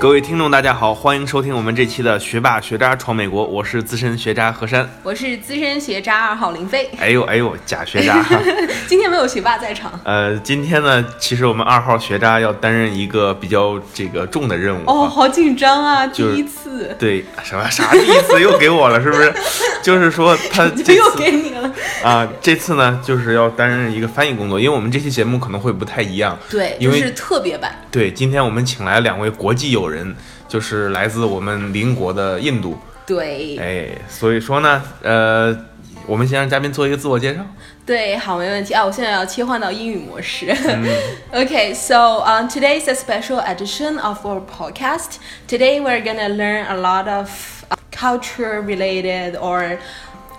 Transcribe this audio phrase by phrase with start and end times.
[0.00, 6.88] 各位听众，大家好，欢迎收听我们这期的《学霸学渣闯美国》，我是资深学渣何山，我是资深学渣二号林飞。
[7.00, 8.24] 哎呦哎呦，假学渣！
[8.86, 9.90] 今天没有学霸在场。
[10.06, 14.84] 呃，今天呢，其实我们二号学渣要担任一个比较这个重的任务。
[14.86, 16.06] 哦，好紧张啊！
[16.06, 16.94] 第一次。
[16.96, 19.34] 对，什么啥第一次又给我了，是不是？
[19.82, 21.72] 就是说他这又给你了
[22.04, 22.28] 啊！
[22.40, 26.38] 这次呢，就是要担任一个翻译工作，因为我们这期节目可能会不太一样。
[26.48, 27.74] 对，因为是特别版。
[27.90, 30.15] 对，今天我们请来两位国际友人，
[30.47, 32.77] 就是来自我们邻国的印度。
[33.05, 35.55] 对，哎，所以说呢，呃，
[36.07, 37.41] 我们先让嘉宾做一个自我介绍。
[37.85, 38.85] 对，好，没问题啊！
[38.85, 40.47] 我现在要切换到英语模式。
[41.33, 45.17] okay, so um, today is a special edition of our podcast.
[45.47, 47.29] Today we're gonna learn a lot of
[47.91, 49.79] culture related or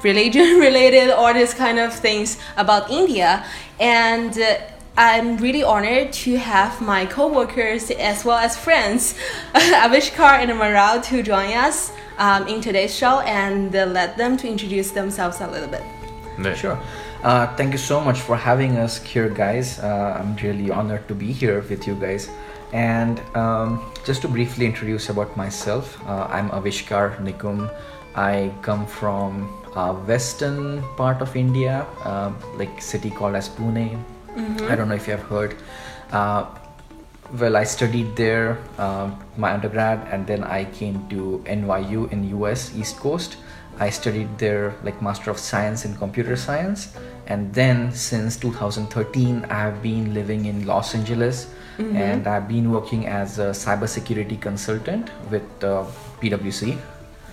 [0.02, 3.42] religion related or this kind of things about India
[3.78, 4.32] and.
[4.38, 4.56] Uh,
[4.99, 9.15] I'm really honored to have my co-workers as well as friends,
[9.55, 14.49] Avishkar and Mrinal, to join us um, in today's show and uh, let them to
[14.49, 15.83] introduce themselves a little bit.
[16.43, 16.53] Yeah.
[16.53, 16.77] Sure.
[17.23, 19.79] Uh, thank you so much for having us here, guys.
[19.79, 22.29] Uh, I'm really honored to be here with you guys.
[22.73, 27.73] And um, just to briefly introduce about myself, uh, I'm Avishkar Nikum.
[28.15, 29.47] I come from
[29.77, 33.97] a western part of India, uh, like city called as Pune,
[34.35, 34.71] Mm-hmm.
[34.71, 35.55] I don't know if you have heard.
[36.11, 36.45] Uh,
[37.37, 42.75] well, I studied there uh, my undergrad, and then I came to NYU in US
[42.75, 43.37] East Coast.
[43.79, 49.53] I studied there like Master of Science in Computer Science, and then since 2013, I
[49.53, 51.95] have been living in Los Angeles, mm-hmm.
[51.95, 55.85] and I've been working as a cybersecurity consultant with uh,
[56.19, 56.77] PwC.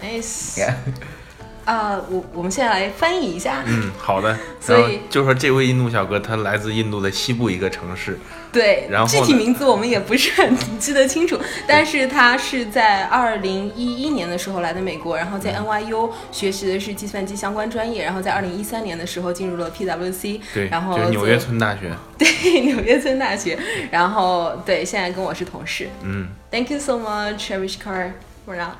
[0.02, 0.58] Nice.
[0.58, 0.78] Yeah.
[1.66, 3.62] 啊，我我们现在来翻译一下。
[3.66, 4.34] 嗯，好的。
[4.58, 8.18] 所以就说这位印度小哥，他来自印度的西部一个城市。
[8.50, 20.40] 对，然后具体名字我们也不是很 记得清楚，但是他是在二零一一年的时候来的美国，然后在 NYU 学习的是计算机相关专业，然后在二零一三年的时候进入了 PwC。
[20.54, 21.92] 对，然后纽约村大学。
[22.16, 23.58] 对，纽约村大学。
[23.90, 25.88] 然后对，现在跟我是同事。
[26.02, 26.28] 嗯。
[26.50, 28.12] Thank you so much, Avishkar,
[28.46, 28.70] for now.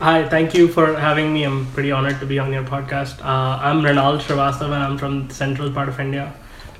[0.00, 1.42] Hi, thank you for having me.
[1.42, 3.18] I'm pretty honored to be on your podcast.
[3.18, 6.32] Uh, I'm Mrinal Srivastava and I'm from the central part of India,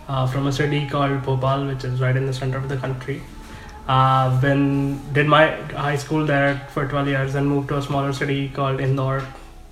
[0.06, 3.20] uh, from a city called Bhopal, which is right in the center of the country.
[3.88, 8.12] Uh, been did my high school there for 12 years and moved to a smaller
[8.12, 9.26] city called Indore,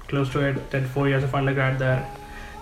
[0.08, 0.68] close to it.
[0.72, 2.04] Did four years of undergrad there,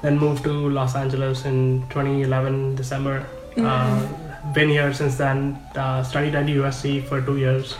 [0.03, 3.27] then moved to Los Angeles in 2011 December.
[3.57, 3.65] Mm-hmm.
[3.65, 5.59] Uh, been here since then.
[5.75, 7.75] Uh, studied at USC for two years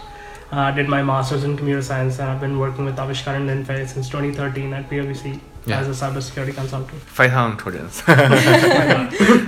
[0.55, 3.89] uh, did my master's in computer science and I've been working with Avishkar and Linfei
[3.89, 5.81] since 2013 at PwC yeah.
[5.81, 7.01] as a cybersecurity consultant.
[7.07, 8.03] Fight on, Trojans.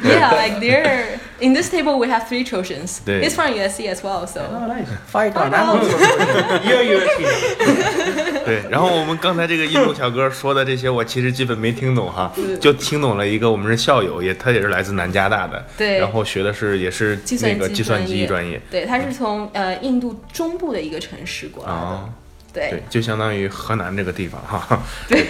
[0.04, 3.00] yeah, like there in this table we have three Trojans.
[3.04, 4.40] He's from USC as well, so.
[4.40, 4.88] Oh, nice.
[5.06, 5.50] Fight on.
[6.64, 7.24] You're USC.
[8.46, 22.08] 对，然后我们刚才这个印度小哥说的这些，我其实基本没听懂哈，就听懂了一个我们是校友，也他也是来自南加大的，对，然后学的是也是那个计算机专业，对，他是从呃印度中部的一个城市过来的。
[22.52, 24.80] 对，就相当于河南这个地方哈。
[25.08, 25.26] 对，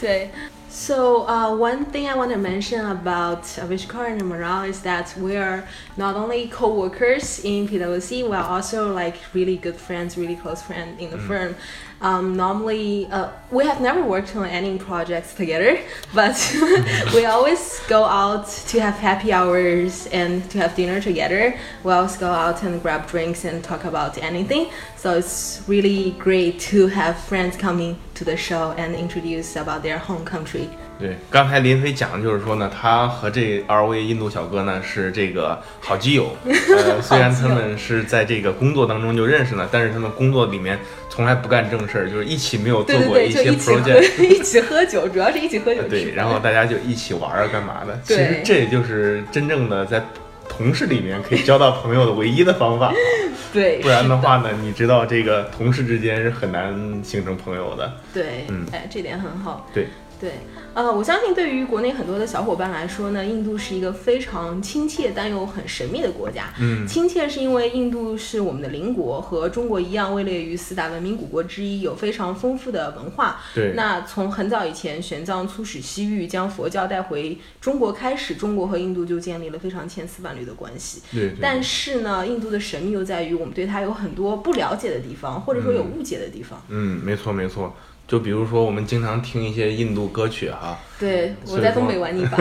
[0.00, 0.30] 对。
[0.68, 5.66] So uh, one thing I want to mention about Avishkar and Mrinal is that we are
[5.96, 11.00] not only co-workers in PwC, we are also like really good friends, really close friends
[11.00, 11.26] in the mm.
[11.26, 11.56] firm.
[12.03, 15.77] Um, normally, uh, we have never worked on any projects together,
[16.15, 16.35] but
[17.13, 21.53] we always go out to have happy hours and to have dinner together.
[21.83, 24.69] We always go out and grab drinks and talk about anything.
[24.97, 29.99] So it's really great to have friends coming to the show and introduce about their
[29.99, 30.69] home country.
[30.99, 36.35] 对，刚才林飞讲的就是说呢，他和这二位印度小哥呢是这个好基友。
[36.45, 40.79] 呃，虽然他们是在这个工作当中就认识了，但是他们工作里面
[41.16, 45.80] 从来不干正事儿，就是一起没有做过一些 project， 一起喝酒，主要是一起喝酒。
[45.88, 47.98] 对，然后大家就一起玩啊，干嘛的？
[48.04, 50.04] 其实这也就是真正的在
[50.46, 52.92] 同事里面可以交到朋友的唯一的方法。
[53.50, 57.90] 对， 不然的话呢，你知道这个同事之间是很难形成朋友的。
[58.12, 59.66] 对，嗯，哎，这点很好。
[59.72, 59.86] 对。
[60.18, 60.30] 对，
[60.76, 66.52] 呃，我相信对于国内很多的小伙伴来说呢，印度是一个非常亲切但又很神秘的国家。
[66.60, 73.40] 嗯，亲切是因为印度是我们的邻国，和中国一样位列于四大文明古国之一，有非常丰富的文化。
[73.54, 81.00] 对，那从很早以前玄奘出使西域，将佛教带回中国开始，中国和印度就建立了非常千丝万缕的关系。
[81.10, 86.62] 对，但是呢，印度的神秘又在于我们对它有很多不了解的地方，或者说有误解的地方。
[86.68, 87.74] 嗯，没错没错。
[88.06, 92.38] 就比如说我们经常听一些印度歌曲哈，对，我在东北玩泥巴。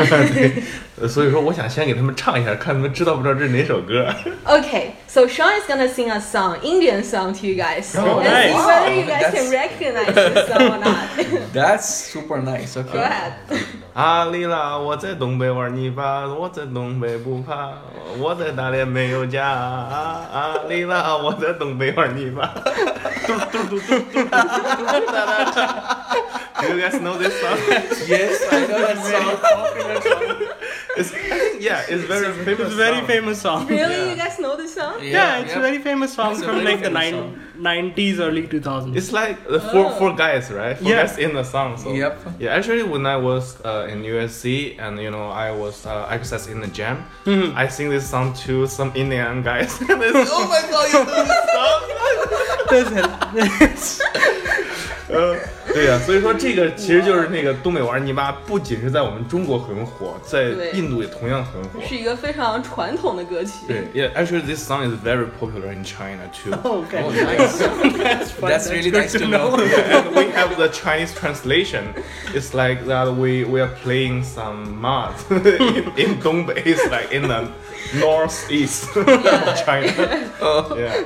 [1.01, 4.07] 呃所以说我想先给他们唱一下，看他们知道不知道这是哪首歌。
[4.45, 7.93] Okay, so Sean is gonna sing a song, Indian song to you guys.
[7.99, 8.47] Oh, and nice.
[8.47, 10.95] see whether you guys That's- can recognize the song or not.
[11.53, 12.75] That's super nice.
[12.75, 13.03] Go Okay.
[13.03, 13.33] ahead.
[13.93, 17.71] 阿里啦，我在东北玩泥巴，我在东北不怕，
[18.17, 19.45] 我在大连没有家。
[19.45, 22.53] 阿里啦，我在东北玩泥巴。
[23.27, 25.91] 嘟嘟嘟嘟嘟嘟嘟嘟哒哒哒
[26.61, 27.57] Do you guys know this song?
[28.07, 30.47] Yes, I know that song.
[30.97, 31.11] It's,
[31.61, 32.67] yeah, it's very famous.
[32.67, 33.07] It's very song.
[33.07, 33.67] famous song.
[33.67, 34.95] Really, you guys know this song?
[35.01, 38.95] Yeah, it's a very famous song It's from like the nine, 90s, early 2000s.
[38.95, 40.77] It's like uh, four four guys, right?
[40.77, 41.05] Four Yeah.
[41.05, 41.77] guys in the song.
[41.77, 41.91] So.
[41.91, 42.13] Yep.
[42.39, 46.47] Yeah, actually, when I was uh, in USC and you know I was uh, exercise
[46.47, 47.57] in the gym, Mm-hmm.
[47.57, 49.79] I sing this song to some Indian guys.
[49.89, 51.81] and they say, oh my god, you know this song?
[55.07, 55.35] 呃，
[55.71, 61.79] 对呀、所以说这个其实就是那个东北玩泥巴，不仅是在我们中国很火，在印度也同样很火。
[61.87, 63.51] 是一个非常传统的歌曲。
[63.67, 66.53] 对，Yeah, actually this song is very popular in China too.
[66.53, 67.03] Okay.
[67.03, 67.59] Oh, nice.
[67.97, 68.49] That's fun.
[68.49, 69.55] That's really nice to know.
[69.59, 71.93] yeah, and we have the Chinese translation.
[72.33, 76.65] It's like that we we are playing some mud in, in Dongbei.
[76.65, 77.47] It's like in the
[77.93, 79.05] northeast of
[79.65, 80.31] China.
[80.75, 81.05] Yeah.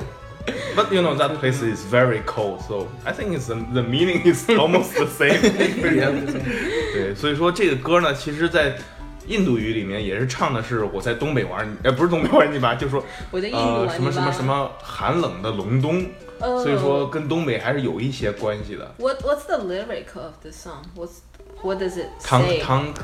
[0.75, 4.21] But you know that place is very cold, so I think it's the, the meaning
[4.25, 5.41] is almost the same.
[5.41, 8.77] 对， 所以说这个歌呢，其实在
[9.27, 13.93] 印度语里面也是唱的是我在东北玩，呃，不是东北玩泥巴，就说我在印度呃玩泥巴。
[13.95, 16.05] 什么什么什么寒冷的隆冬，
[16.39, 18.93] 哦所以说跟东北还是有一些关系的。
[18.99, 20.83] What What's the lyric of the song?
[20.95, 21.21] What's
[21.63, 22.59] What does it Tank say?
[22.61, 22.97] Tank.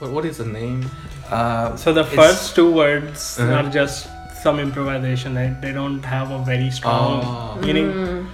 [0.00, 0.90] What, what is the name?
[1.30, 3.54] Uh, So the It's- first two words Uh-huh.
[3.54, 4.08] are just
[4.44, 5.34] some improvisation.
[5.34, 7.58] They, they don't have a very strong Oh.
[7.60, 7.92] meaning.
[7.92, 8.26] Mm.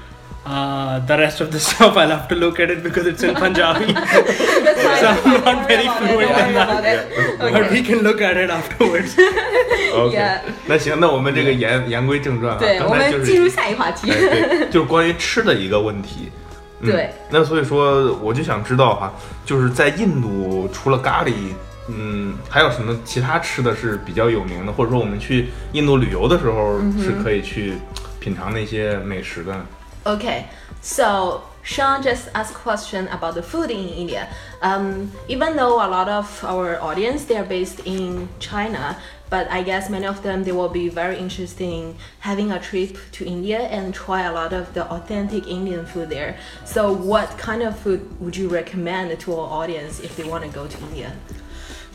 [0.48, 3.34] Uh, the rest of the stuff I'll have to look at it because it's in
[3.34, 3.92] Punjabi.
[3.92, 5.00] That's fine.
[5.00, 7.52] So I'm Don't not worry very about it, fluent don't in worry about it.
[7.52, 9.16] but we can look at it afterwards.
[9.92, 10.38] OK，、 Yeah.
[10.68, 14.08] 那行，那我们这个言言归正传啊，对，我刚才就是们进入下一话题。
[14.12, 16.30] 哎对，就是关于吃的一个问题。
[16.80, 19.12] 嗯对，那所以说我就想知道哈，
[19.44, 21.32] 就是在印度除了咖喱，
[21.90, 27.74] 嗯，还有什么其他吃的是比较有名的，或者说我们去印度旅游的时候是可以去
[28.18, 29.66] 品尝那些美食的呢？
[30.04, 30.44] Okay,
[30.80, 34.28] so Sean just asked a question about the food in India.
[34.62, 38.96] Um, even though a lot of our audience they are based in China,
[39.28, 42.96] but I guess many of them they will be very interested in having a trip
[43.18, 46.36] to India and try a lot of the authentic Indian food there.
[46.64, 50.50] So, what kind of food would you recommend to our audience if they want to
[50.50, 51.10] go to India?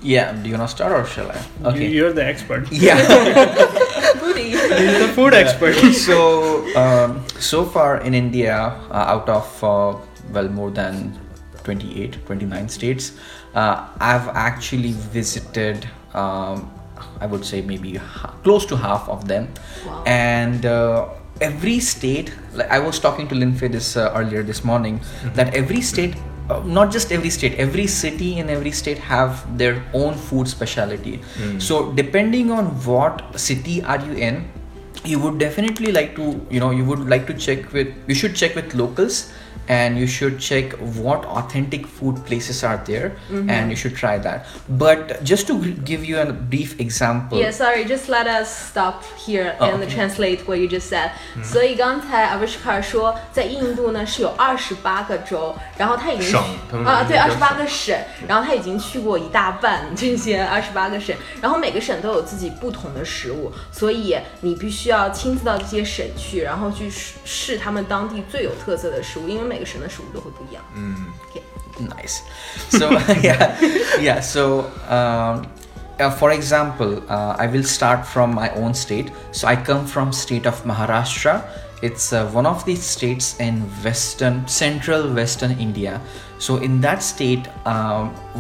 [0.02, 0.32] Yeah.
[0.32, 1.40] Do you wanna start or shall I?
[1.64, 1.88] Okay.
[1.88, 2.69] you're the expert.
[2.72, 2.98] Yeah.
[4.20, 4.50] Foodie.
[4.50, 5.75] He's the food expert.
[6.06, 8.56] so um, so far in India,
[8.90, 9.96] uh, out of uh,
[10.32, 11.19] well more than
[11.64, 13.12] 28, 29 states,
[13.54, 15.88] uh, I've actually visited.
[16.14, 16.70] Um,
[17.20, 19.48] I would say maybe ha- close to half of them,
[19.87, 20.02] Wow.
[20.06, 21.08] and uh,
[21.40, 22.32] every state.
[22.54, 25.00] Like I was talking to Linfei this uh, earlier this morning,
[25.34, 26.14] that every state.
[26.48, 31.20] Uh, not just every state every city in every state have their own food specialty
[31.58, 34.48] so depending on what city are you in
[35.04, 38.37] you would definitely like to you know you would like to check with you should
[38.37, 39.32] check with locals
[39.68, 44.42] and you should check what authentic food places are there and you should try that
[44.68, 49.04] but just to g- give you a brief example Yeah, sorry, just let us stop
[49.16, 49.94] here Oh, and okay.
[49.95, 51.11] translate what you just said.
[51.44, 57.95] 所以刚才 Avishkar 说，在印度呢是有二十八个州，然后他已经省他们啊，对，叫二十八个省，
[58.28, 69.55] 然后他已经去过一大半这些二十八个省，然后每个省都有自己不同的食物，所以你必须要亲自到这些省去，然后去试试他们当地最有特色的食物，因为每
[71.81, 72.22] nice
[72.69, 72.91] So
[73.22, 73.58] yeah,
[74.01, 74.20] yeah.
[74.20, 75.46] So um,
[76.01, 79.10] uh, for example, uh, I will start from my own state.
[79.32, 81.43] So I come from state of Maharashtra.
[81.82, 86.01] It's uh, one of the states in western, central western India.
[86.39, 87.46] So in that state,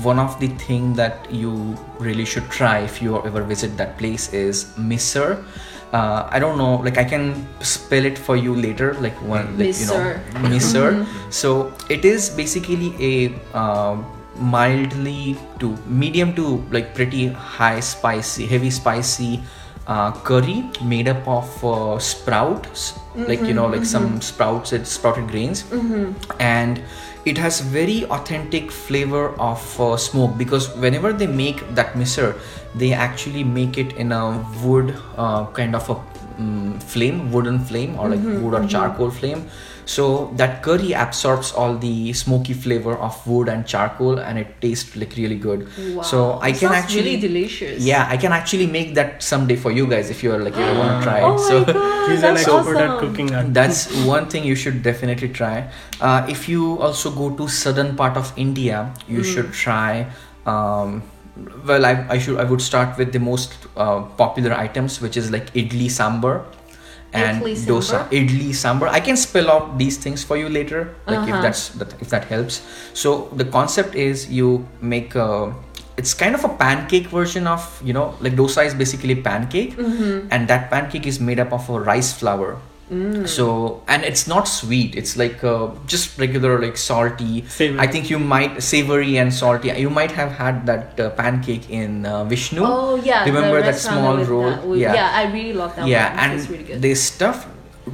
[0.02, 4.32] one of the thing that you really should try if you ever visit that place
[4.32, 5.44] is misal
[5.92, 9.78] uh, I don't know, like I can spell it for you later, like when, like,
[9.80, 10.02] you know,
[10.42, 11.06] Misal.
[11.30, 14.04] So it is basically a um
[14.36, 19.40] mildly to medium to like pretty high spicy, heavy spicy
[19.86, 22.94] uh, curry made up of uh, sprouts,
[23.26, 25.64] like you know, like some sprouts, it's sprouted grains,
[26.40, 26.82] and
[27.26, 32.34] it has very authentic flavor of uh, smoke because whenever they make that misal,
[32.74, 35.94] they actually make it in a wood uh, kind of a
[36.40, 39.48] mm, flame, wooden flame, or like wood or charcoal flame.
[39.86, 44.96] So that curry absorbs all the smoky flavor of wood and charcoal, and it tastes
[44.96, 45.68] like really good.
[45.94, 46.02] Wow.
[46.02, 47.84] So I It can actually really delicious.
[47.84, 50.98] yeah, I can actually make that someday for you guys if you're like you want
[50.98, 51.22] to try it.
[51.22, 52.90] Oh so my god, He's an that's expert awesome.
[52.90, 53.54] at cooking that.
[53.54, 55.70] that's one thing you should definitely try.
[56.00, 59.34] Uh, if you also go to southern part of India, you Mm.
[59.34, 60.08] should try.
[60.46, 61.02] Um,
[61.68, 65.30] well, I, I should I would start with the most uh, popular items, which is
[65.30, 66.36] like idli sambar
[67.16, 68.04] and Idli dosa.
[68.04, 68.12] sambar?
[68.12, 68.88] Idli sambar.
[68.92, 71.36] I can spell out these things for you later, like Uh-huh.
[71.36, 72.60] if that's that, if that helps.
[72.92, 75.52] So the concept is you make a.
[75.96, 80.28] It's kind of a pancake version of you know like dosa is basically pancake, Mm-hmm.
[80.30, 82.60] and that pancake is made up of a rice flour.
[82.90, 83.26] Mm.
[83.26, 84.94] So and it's not sweet.
[84.94, 87.44] It's like uh, just regular like salty.
[87.48, 87.80] Savory.
[87.80, 89.70] I think you might savory and salty.
[89.70, 92.62] You might have had that uh, pancake in uh, Vishnu.
[92.64, 94.50] Oh yeah, Remember that small roll?
[94.50, 94.94] that- with- Yeah.
[94.94, 96.18] yeah, I really love that yeah, one.
[96.20, 96.80] and it's really good.
[96.82, 97.48] they stuff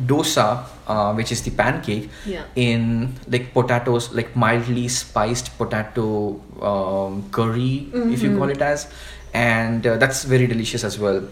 [0.06, 2.44] dosa, uh, which is the pancake, Yeah.
[2.54, 8.38] in like potatoes, like mildly spiced potato um, curry, if you Mm-hmm.
[8.38, 8.88] call it as,
[9.32, 11.22] and uh, that's very delicious as well.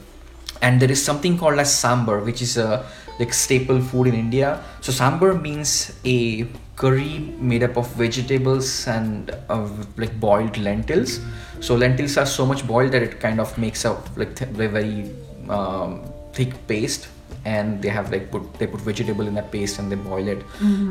[0.63, 2.85] And there is something called as sambar, which is a
[3.21, 4.49] like staple food in India.
[4.81, 6.47] So sambar means a
[6.77, 7.19] curry
[7.53, 11.21] made up of vegetables and uh, like boiled lentils.
[11.61, 15.11] So lentils are so much boiled that it kind of makes a like th- very
[15.49, 17.09] um, thick paste
[17.45, 20.43] and they have like put they put vegetable in that paste and they boil it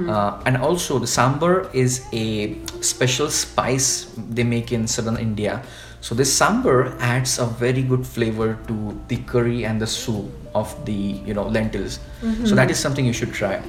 [0.09, 5.61] uh, and also the sambar is a special spice they make in southern india
[6.01, 10.25] so this sambar adds a very good flavor to the curry and the soup
[10.55, 11.99] of the you know lentils.
[12.45, 13.61] So that is something you should try.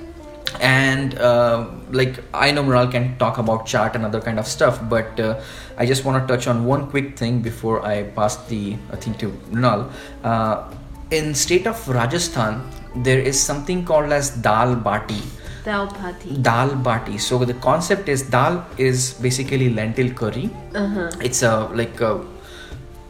[0.61, 4.81] And uh, like i know Mrinal can talk about chaat and other kind of stuff
[4.89, 5.41] but uh,
[5.79, 9.15] i just want to touch on one quick thing before i pass the uh, thing
[9.15, 9.91] to Mrinal.
[10.25, 10.71] Uh,
[11.11, 12.63] in state of rajasthan
[12.97, 15.23] there is something called as dal bati
[15.65, 16.37] Dal pati.
[16.41, 17.19] dal bati.
[17.19, 20.51] So the concept is dal is basically lentil curry.
[20.75, 21.11] Uh-huh.
[21.21, 22.25] it's a like a,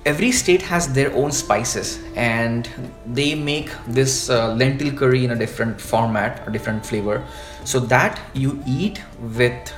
[0.07, 2.69] every state has their own spices and
[3.07, 7.25] they make this uh, lentil curry in a different format a different flavor.
[7.65, 9.03] So that you eat
[9.37, 9.73] with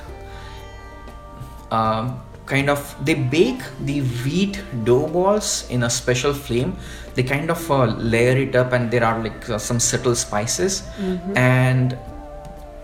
[1.71, 6.75] um, kind of they bake the wheat dough balls in a special flame.
[7.15, 10.83] They kind of uh, layer it up and there are like uh, some subtle spices.
[11.35, 11.97] And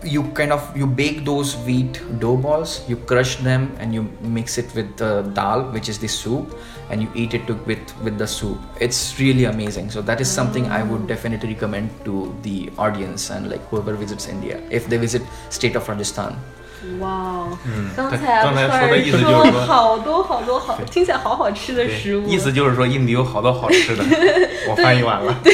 [0.02, 4.56] you kind of you bake those wheat dough balls you crush them and you mix
[4.56, 6.56] it with the dal which is the soup
[6.90, 8.58] and you eat it to, with with the soup.
[8.80, 9.90] It's really amazing.
[9.90, 14.26] So that is something i would definitely recommend to the audience and like whoever visits
[14.26, 14.60] india.
[14.70, 16.36] If they visit state of rajasthan
[16.98, 17.46] 哇
[17.94, 22.26] 刚才刚才说的意思说就是说好多好多好，听起来好好吃的食物。
[22.26, 24.02] 意思就是说印度有好多好吃的，
[24.68, 25.36] 我翻译完了。
[25.44, 25.52] 对，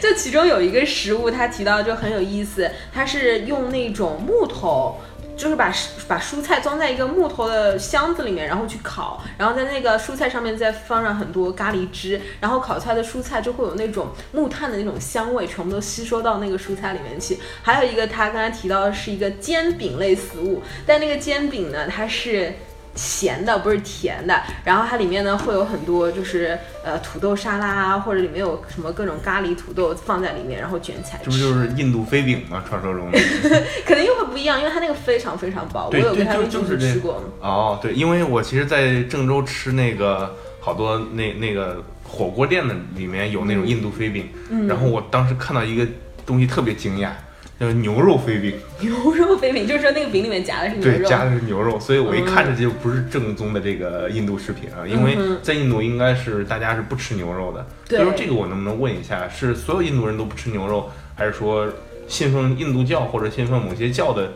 [0.00, 4.98] 就其中有一个食物，他提到就很有意思，它是用那种木头。
[5.36, 5.72] 就是把
[6.06, 17.38] 把蔬菜装在一个木头的箱子里面，然后去烤，然后在那个蔬菜上面再放上很多咖喱汁，然后烤出来的蔬菜就会有那种木炭的那种香味，全部都吸收到那个蔬菜里面去。
[17.62, 22.54] 还有一个他刚才提到的是一个煎饼类食物，但那个煎饼呢，它是
[22.94, 24.40] 咸的，不是甜的。
[24.64, 31.52] 然后它里面呢会有很多就是呃土豆沙拉啊，或者里面有什么各种咖喱土豆放在里面，然后卷起来这不就。
[31.54, 32.62] 是印度飞饼吗？
[32.68, 33.18] 传说中的。
[33.86, 37.22] 可能又会不一样，因为它那个非常非常薄，我有跟他们一就就是吃过。
[37.40, 45.86] 哦，对，因为我其实，在郑州吃那个好多那那个火锅店的里面有那种印度飞饼，嗯然后我当时看到一个
[46.24, 47.10] 东西特别惊讶，
[47.58, 51.24] 叫牛肉飞饼， 牛肉飞饼，就是说那个饼里面夹的是牛肉对，夹。
[51.24, 57.64] 的是牛肉，所以我一看这就不是正宗的这个印度食品啊，因为在印度应该是大家是不吃牛肉的。
[57.88, 61.68] 对所以说这个我能不能问一下，是所有印度人都不吃牛肉，还是说
[62.08, 64.32] 信奉印度教或者信奉某些教的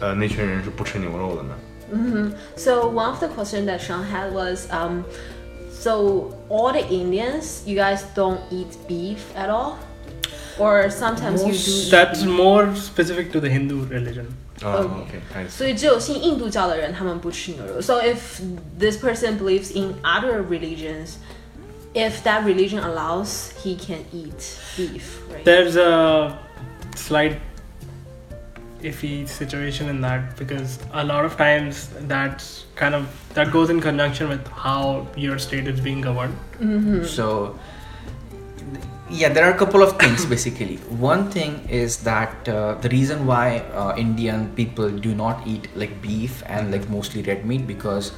[0.00, 1.54] 呃那群人是不吃牛肉的呢
[1.92, 5.04] ？hmm So one of the questions that Sean had was, um,
[5.70, 9.74] so all the Indians, you guys don't eat beef at all,
[10.57, 11.57] or sometimes you do.
[11.57, 12.31] eat That's beef?
[12.31, 14.27] more specific to the Hindu religion.
[14.61, 15.49] 啊 OK ，OK，开始。
[15.49, 17.81] 所以只有信印度教的人，他们不吃牛肉。
[17.81, 18.41] So if
[18.77, 21.15] this person believes in other religions,
[21.93, 25.43] if that religion allows, he can eat beef, right?
[25.43, 26.37] There's a
[26.95, 27.37] slight
[28.83, 33.79] iffy situation in that because a lot of times that's kind of that goes in
[33.79, 36.35] conjunction with how your state is being governed.
[36.59, 37.03] Mm-hmm.
[37.03, 37.57] so
[39.08, 40.76] yeah there are a couple of things basically
[41.10, 46.00] one thing is that uh, the reason why uh, indian people do not eat like
[46.02, 48.12] beef and like mostly red meat because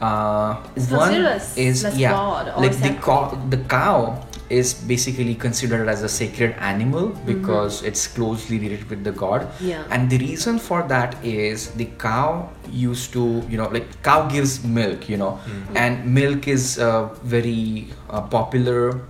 [0.00, 0.54] uh,
[0.88, 1.12] one
[1.58, 2.12] is yeah
[2.56, 3.02] like the sacred.
[3.02, 9.04] cow the cow is basically considered as a sacred animal because it's closely related with
[9.04, 9.68] the god Mm-hmm.
[9.68, 9.84] Yeah.
[9.90, 14.64] and the reason for that is the cow used to you know like cow gives
[14.64, 15.38] milk you know
[15.74, 19.02] and milk is a very uh, popular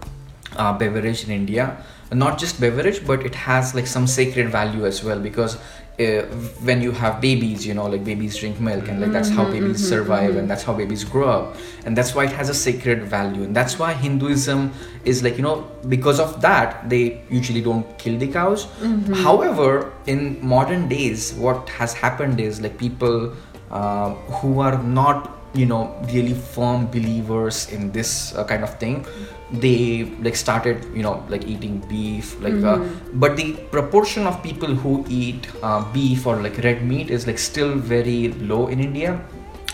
[0.57, 1.77] uh, beverage in india.
[2.13, 5.57] Not just beverage but it has like some sacred value as well because
[6.01, 6.23] uh,
[6.69, 9.87] when you have babies you know like babies drink milk and like that's how babies
[9.87, 11.57] survive and that's how babies grow up.
[11.85, 13.43] And that's why it has a sacred value.
[13.45, 14.73] And that's why hinduism
[15.05, 18.67] is like you know because of that they usually don't kill the cows.
[19.15, 23.35] However in modern days what has happened is like people
[23.71, 29.05] uh, who are not you know really firm believers in this uh, kind of thing
[29.53, 32.79] they like started you know like eating beef like uh,
[33.15, 37.39] but the proportion of people who eat uh, beef or like red meat is like
[37.39, 39.21] still very low in india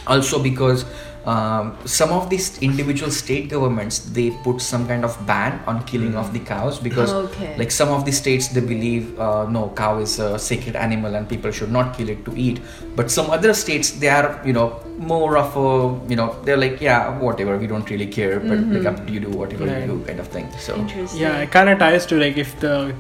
[0.06, 0.84] also because
[1.26, 6.14] um, some of these individual state governments they put some kind of ban on killing
[6.14, 7.56] of the cows because Okay.
[7.58, 11.28] like some of the states they believe uh, no cow is a sacred animal and
[11.28, 12.60] people should not kill it to eat.
[12.94, 15.68] But some other states they are you know more of a
[16.08, 19.20] you know they're like yeah whatever we don't really care but like up to you
[19.20, 19.80] do whatever Right.
[19.80, 20.76] you do kind of thing so.
[21.16, 22.94] Yeah, it kind of ties to like if the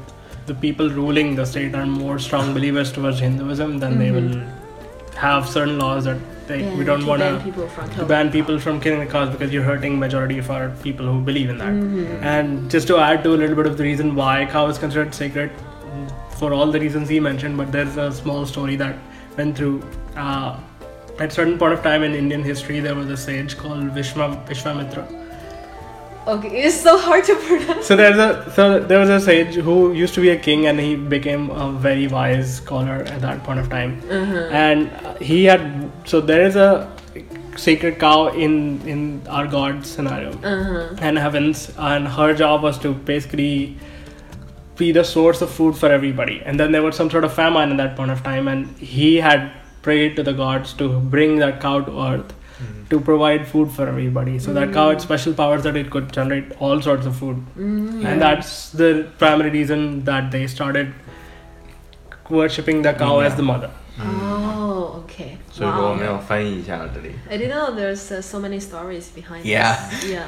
[0.46, 4.30] the people ruling the state are more strong believers towards Hinduism, then they will
[5.16, 8.58] have certain laws that they, Yeah, we don't want to people from to ban people
[8.58, 11.72] from killing the cows because you're hurting majority of our people who believe in that.
[11.72, 12.24] Mm-hmm.
[12.24, 15.14] And just to add to a little bit of the reason why cow is considered
[15.14, 15.50] sacred,
[16.36, 18.96] for all the reasons he mentioned, but there's a small story that
[19.36, 19.82] went through.
[20.14, 20.60] Uh,
[21.18, 24.46] at a certain point of time in Indian history, there was a sage called Vishma,
[24.46, 25.25] Vishwamitra.
[26.26, 27.86] Okay, it's so hard to pronounce.
[27.86, 30.80] So there's a so there was a sage who used to be a king and
[30.80, 34.02] he became a very wise scholar at that point of time.
[34.50, 36.90] And uh, he had so there is a
[37.56, 40.32] sacred cow in in our god scenario
[41.00, 43.76] and heavens and her job was to basically
[44.76, 46.42] be the source of food for everybody.
[46.44, 49.16] And then there was some sort of famine at that point of time and he
[49.16, 49.52] had
[49.82, 52.84] prayed to the gods to bring that cow to earth Mm-hmm.
[52.88, 54.38] to provide food for everybody.
[54.38, 54.72] So that mm.
[54.72, 57.36] cow had special powers that it could generate all sorts of food.
[57.36, 58.06] Mm-hmm.
[58.06, 60.94] And that's the primary reason that they started
[62.30, 63.70] worshipping the cow as the mother.
[63.99, 65.37] Oh, okay.
[65.51, 65.95] 所以说我 Wow.
[65.95, 67.13] 们要翻译一下这里。
[67.29, 69.75] I didn't know there's uh, so many stories behind Yeah.
[70.01, 70.09] this.
[70.09, 70.23] Yeah.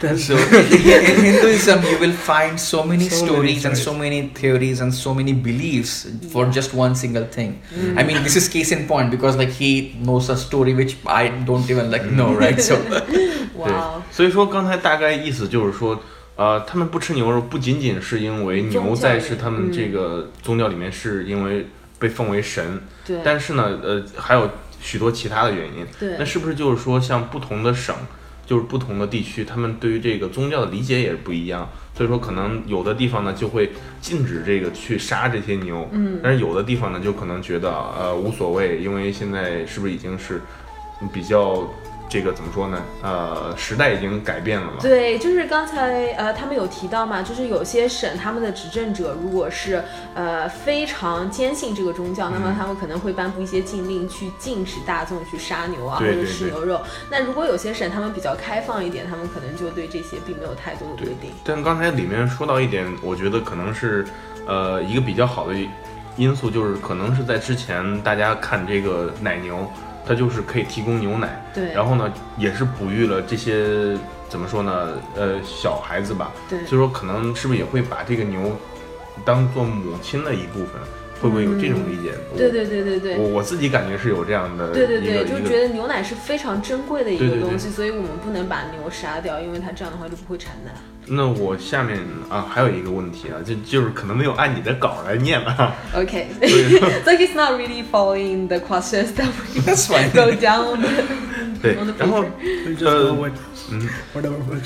[0.00, 3.82] That's So in Hinduism, you will find so many So many stories and stories.
[3.82, 7.60] so many theories and so many beliefs for just one single thing.
[7.96, 11.28] I mean, this is case in point because like he knows a story which I
[11.44, 12.60] don't even like know, right?
[12.60, 12.76] So
[13.10, 15.98] 对 Wow.，所以说刚才大概意思就是说，
[16.36, 21.66] 呃，他们不吃牛肉不仅仅是因为牛宗教里在是他们这个宗教里面是因为
[22.01, 23.19] 被奉为神，对。
[23.23, 24.49] 但是呢，呃，还有
[24.81, 25.85] 许多其他的原因。
[25.99, 26.17] 对。
[26.17, 27.95] 那是不是就是说，像不同的省，
[28.45, 31.69] 就是不同的地区，他们对于这个宗教的理解也是不一样？
[31.95, 40.41] 所以说，可能有的地方呢就会禁止这个去杀这些牛，嗯，但是有的地方呢就可能觉得呃无所谓，因为现在是不是已经是
[41.13, 41.69] 比较
[42.11, 42.77] 这个怎么说呢？
[43.01, 44.79] 呃，时代已经改变了嘛。
[44.81, 49.81] 对，就是刚才呃，他们有提到嘛，就是有些省他们的执政者如果是
[50.13, 56.81] 呃非常坚信这个宗教，那么他们可能会颁布一些禁令去禁止大众去杀牛啊，或者吃牛肉。
[57.09, 61.31] 那如果有些省他们比较开放一点，他们可能就对这些并没有太多的规定。
[61.45, 64.05] 但刚才里面说到一点，我觉得可能是
[64.45, 65.55] 呃一个比较好的
[66.17, 69.65] 因素，就是可能是在之前大家看这个奶牛，
[70.05, 73.97] 它就是可以提供牛奶，对，然后呢也是哺育了这些
[74.29, 74.89] 怎么说呢？
[75.15, 78.57] 呃，小孩子吧，对所以说可能是不是也会把这个牛
[79.23, 80.81] 当做母亲的一部分？
[81.21, 82.13] 会不会有这种理解？
[82.35, 90.71] 对对对对对我我自己感觉是有这样的对对对，就觉得牛奶是非常珍贵的一对对对个东西，所以我们不能把牛杀掉，因为它这样的话就不会产奶。
[91.13, 95.73] 那我下面啊，还有一个问题啊，就就是可能没有按你的稿来念吧。
[95.93, 96.27] Okay,
[97.03, 99.59] so he's not really following the questions that we
[100.15, 100.79] go down.
[101.61, 102.23] 对，然后
[102.83, 103.13] 呃，
[103.71, 103.89] 嗯，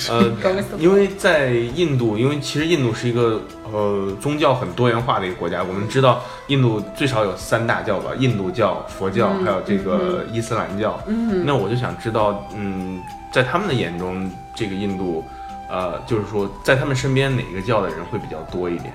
[0.08, 0.31] 呃，
[0.77, 5.63] 因为在印度，因为其实印度是一个呃宗教很多元化的一个国家。
[5.63, 11.01] 我们知道印度最少有三大教吧，印度教、佛教还有这个伊斯兰教。
[11.08, 13.01] 嗯，那我就想知道，嗯，
[13.34, 15.23] 在他们的眼中，这个印度。
[15.68, 18.92] 呃，就是说，在他们身边哪个教的人会比较多一点？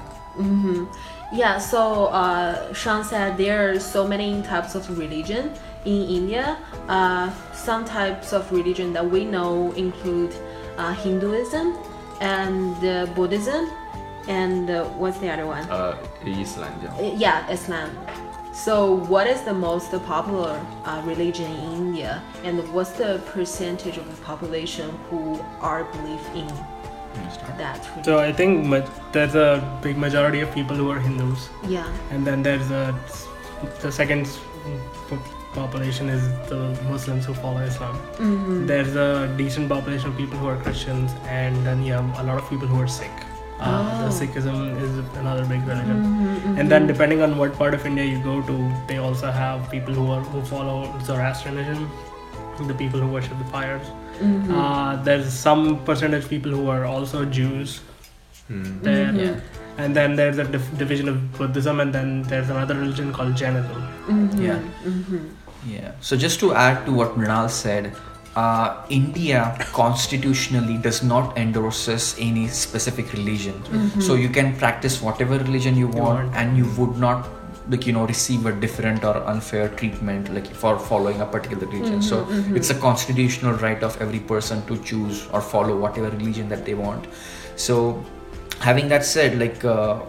[1.33, 5.49] Yeah, so uh, Sean said there are so many types of religion
[5.83, 6.57] in India.
[6.87, 10.31] Uh, some types of religion that we know include
[10.77, 11.73] uh, Hinduism
[12.19, 13.65] and uh, Buddhism
[14.27, 15.63] And uh, what's the other one?
[15.69, 16.89] 呃，伊斯兰教。
[16.99, 17.89] Uh, Yeah, Islam.
[18.64, 24.04] So, what is the most popular uh, religion in India, and what's the percentage of
[24.10, 26.46] the population who are believe in
[27.56, 27.80] that?
[27.80, 28.04] religion?
[28.04, 29.48] So I think ma- there's a
[29.80, 31.90] big majority of people who are Hindus, yeah.
[32.10, 32.94] and then there's a
[33.80, 34.28] the second
[35.54, 37.96] population is the Muslims who follow Islam.
[37.96, 38.66] Mm-hmm.
[38.66, 42.36] There's a decent population of people who are Christians, and then you have a lot
[42.36, 43.29] of people who are Sikh.
[43.60, 44.04] Uh, Oh.
[44.04, 44.92] The Sikhism is
[45.22, 45.98] another big religion.
[46.04, 48.56] Mm-hmm, And then depending on what part of India you go to,
[48.88, 50.76] they also have people who are who follow
[51.08, 51.82] Zoroastrianism,
[52.70, 53.86] the people who worship the fires.
[54.22, 54.54] mm-hmm.
[54.62, 57.78] Uh, there's some percentage people who are also Jews.
[58.48, 59.10] 嗯 There.
[59.24, 59.36] Yeah.
[59.82, 63.84] And then there's a dif- division of Buddhism, and then there's another religion called Jainism.
[64.08, 64.42] Mm-hmm.
[64.46, 64.58] Yeah.
[64.88, 65.20] Mm-hmm.
[65.74, 65.92] Yeah.
[66.08, 67.92] So just to add to what Mrinal said,
[68.36, 73.54] uh, India constitutionally does not endorses any specific religion.
[73.54, 74.00] Mm-hmm.
[74.00, 77.28] So you can practice whatever religion you want, and you would not
[77.68, 82.02] like you know receive a different or unfair treatment like for following a particular religion.
[82.02, 86.64] So it's a constitutional right of every person to choose or follow whatever religion that
[86.64, 87.06] they want.
[87.56, 88.04] So
[88.60, 90.00] having that said, like uh,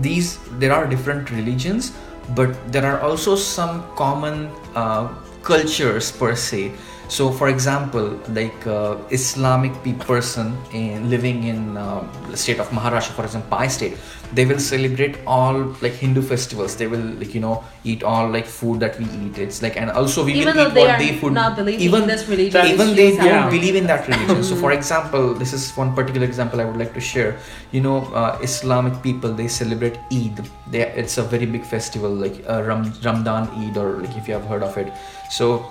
[0.00, 1.92] these there are different religions
[2.34, 5.08] but there are also some common uh,
[5.42, 6.72] cultures per se.
[7.08, 8.04] So for example
[8.38, 13.50] like uh, islamic pe- person in living in uh, the state of maharashtra for example
[13.58, 13.96] my state
[14.32, 16.76] they will celebrate all like hindu festivals.
[16.76, 19.38] They will like you know eat all like food that we eat.
[19.38, 21.32] It's like and also we Even will eat they what they food.
[21.32, 24.44] not believing even this religion, even they don't how- believe in that religion.
[24.44, 27.36] So for example this is one particular example i would like to share.
[27.72, 30.38] You know uh, islamic people they celebrate eid.
[30.70, 34.34] They, it's a very big festival like uh, Ram, ramadan eid or like if you
[34.34, 34.92] have heard of it
[35.30, 35.66] so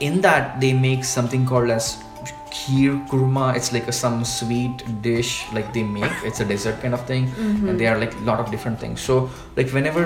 [0.00, 2.02] in that they make something called as
[2.52, 3.56] kheer kurma.
[3.56, 6.12] It's like a, some sweet dish like they make.
[6.22, 7.28] It's a dessert kind of thing.
[7.28, 7.68] Mm-hmm.
[7.68, 9.00] And they are like a lot of different things.
[9.00, 10.04] So like whenever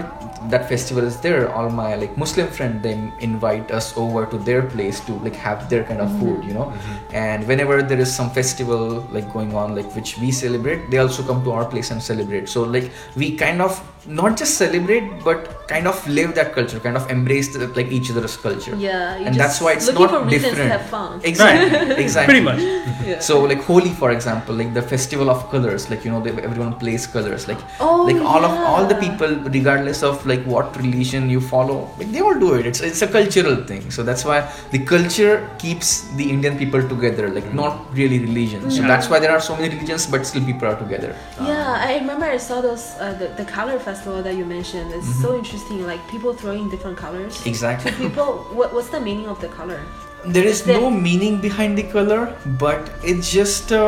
[0.50, 4.62] that festival is there all my like muslim friend they invite us over to their
[4.62, 6.48] place to like have their kind of food mm-hmm.
[6.48, 6.66] you know?
[6.66, 7.14] Mm-hmm.
[7.14, 11.22] And whenever there is some festival like going on like which we celebrate they also
[11.22, 12.48] come to our place and celebrate.
[12.48, 16.96] So like we kind of not just celebrate but kind of live that culture kind
[16.96, 20.10] of embrace the, like each other's culture Yeah, you're and that's why it's looking not
[20.10, 21.20] for reasons different to have fun.
[21.24, 22.60] exactly exactly Pretty much.
[23.06, 23.18] Yeah.
[23.20, 26.74] so like Holi, for example, like the festival of colors, like you know, they, everyone
[26.82, 27.46] plays colors.
[27.48, 31.78] Like Oh, like all of all the people, regardless of like what religion you follow,
[31.98, 32.66] like they all do it.
[32.66, 33.90] It's it's a cultural thing.
[33.90, 34.38] So that's why
[34.70, 35.88] the culture keeps
[36.20, 37.28] the Indian people together.
[37.38, 38.70] Like not really religion.
[38.70, 41.14] So that's why there are so many religions, but still people are together.
[41.40, 44.92] Yeah, I remember I saw those uh, the, the color festival that you mentioned.
[44.92, 45.22] It's Mm-hmm.
[45.22, 45.55] so interesting.
[45.70, 47.44] Like people throwing different colors.
[47.46, 47.90] Exactly.
[47.90, 49.80] To people, what, what's the meaning of the color?
[50.24, 53.82] There is There- no meaning behind the color, but it's just a,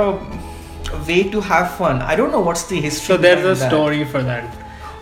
[0.92, 2.00] a way to have fun.
[2.02, 3.06] I don't know what's the history.
[3.06, 3.68] So there's a that.
[3.68, 4.56] story for that.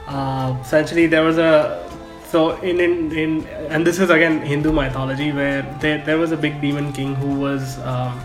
[0.07, 1.83] Uh, essentially, there was a
[2.31, 6.37] so in, in in and this is again Hindu mythology where there there was a
[6.37, 8.19] big demon king who was um,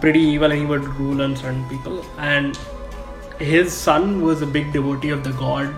[0.00, 2.58] pretty evil and he would rule on certain people and
[3.38, 5.74] his son was a big devotee of the god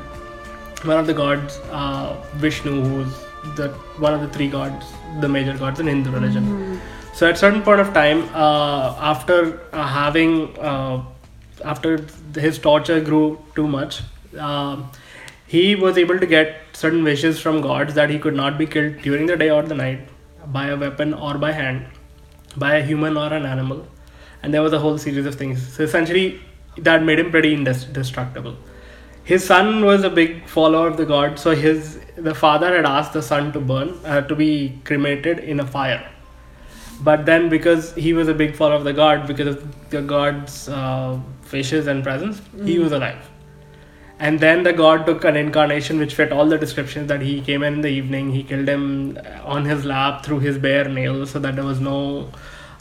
[0.85, 3.12] one of the gods uh, Vishnu who's
[3.57, 4.87] the one of the three gods
[5.21, 6.81] the major gods in Hindu religion.
[7.12, 11.03] So at certain point of time uh, after uh, having uh,
[11.64, 14.03] after his torture grew too much
[14.38, 14.90] um,
[15.47, 19.03] he was able to get certain wishes from gods that he could not be killed
[19.03, 20.09] during the day or the night
[20.47, 21.87] by a weapon or by hand
[22.57, 23.87] by a human or an animal.
[24.43, 25.75] And there was a whole series of things.
[25.75, 26.40] So essentially
[26.79, 28.57] that made him pretty indestructible
[29.31, 33.12] his son was a big follower of the god so his the father had asked
[33.12, 36.07] the son to burn uh, to be cremated in a fire.
[37.01, 40.69] But then because he was a big follower of the god because of the god's
[40.69, 41.19] uh,
[41.53, 43.29] wishes and presence he was alive.
[44.19, 47.62] And then the god took an incarnation which fit all the descriptions that he came
[47.62, 48.33] in the evening.
[48.33, 52.31] He killed him on his lap through his bare nails so that there was no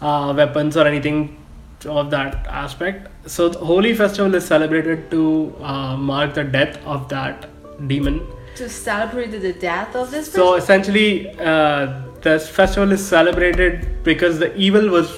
[0.01, 1.37] uh, weapons or anything
[1.85, 7.07] of that aspect so the Holi festival is celebrated to uh, mark the death of
[7.09, 7.49] that
[7.87, 8.19] demon
[8.55, 14.55] To celebrate the death of this so essentially uh, this festival is celebrated because the
[14.55, 15.11] evil was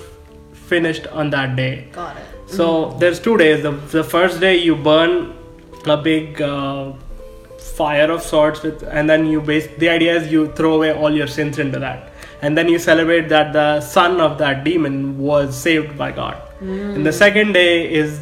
[0.71, 1.87] finished on that day?
[1.91, 2.25] Got it.
[2.57, 2.65] so
[2.99, 3.63] there's two days.
[3.63, 5.35] The, the first day you burn
[5.85, 6.93] a big uh,
[7.79, 9.67] fire of sorts with, and then you base.
[9.77, 13.27] The idea is you throw away all your sins into that, and then you celebrate
[13.29, 16.41] that the son of that demon was saved by God.
[16.60, 18.20] And the second day is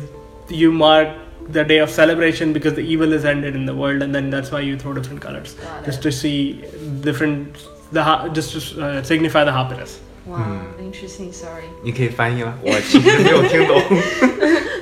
[0.49, 1.09] you mark
[1.53, 4.51] the day of celebration because the evil is ended in the world, and then that's
[4.51, 6.03] why you throw different colors Got just it.
[6.03, 6.65] to see
[7.03, 7.49] different
[7.93, 9.99] the ha- just to uh, signify the happiness.
[10.27, 10.39] Wow,
[10.81, 11.31] interesting.
[11.33, 11.65] Sorry.
[11.83, 13.79] 你可以翻译了，我其实没有听懂。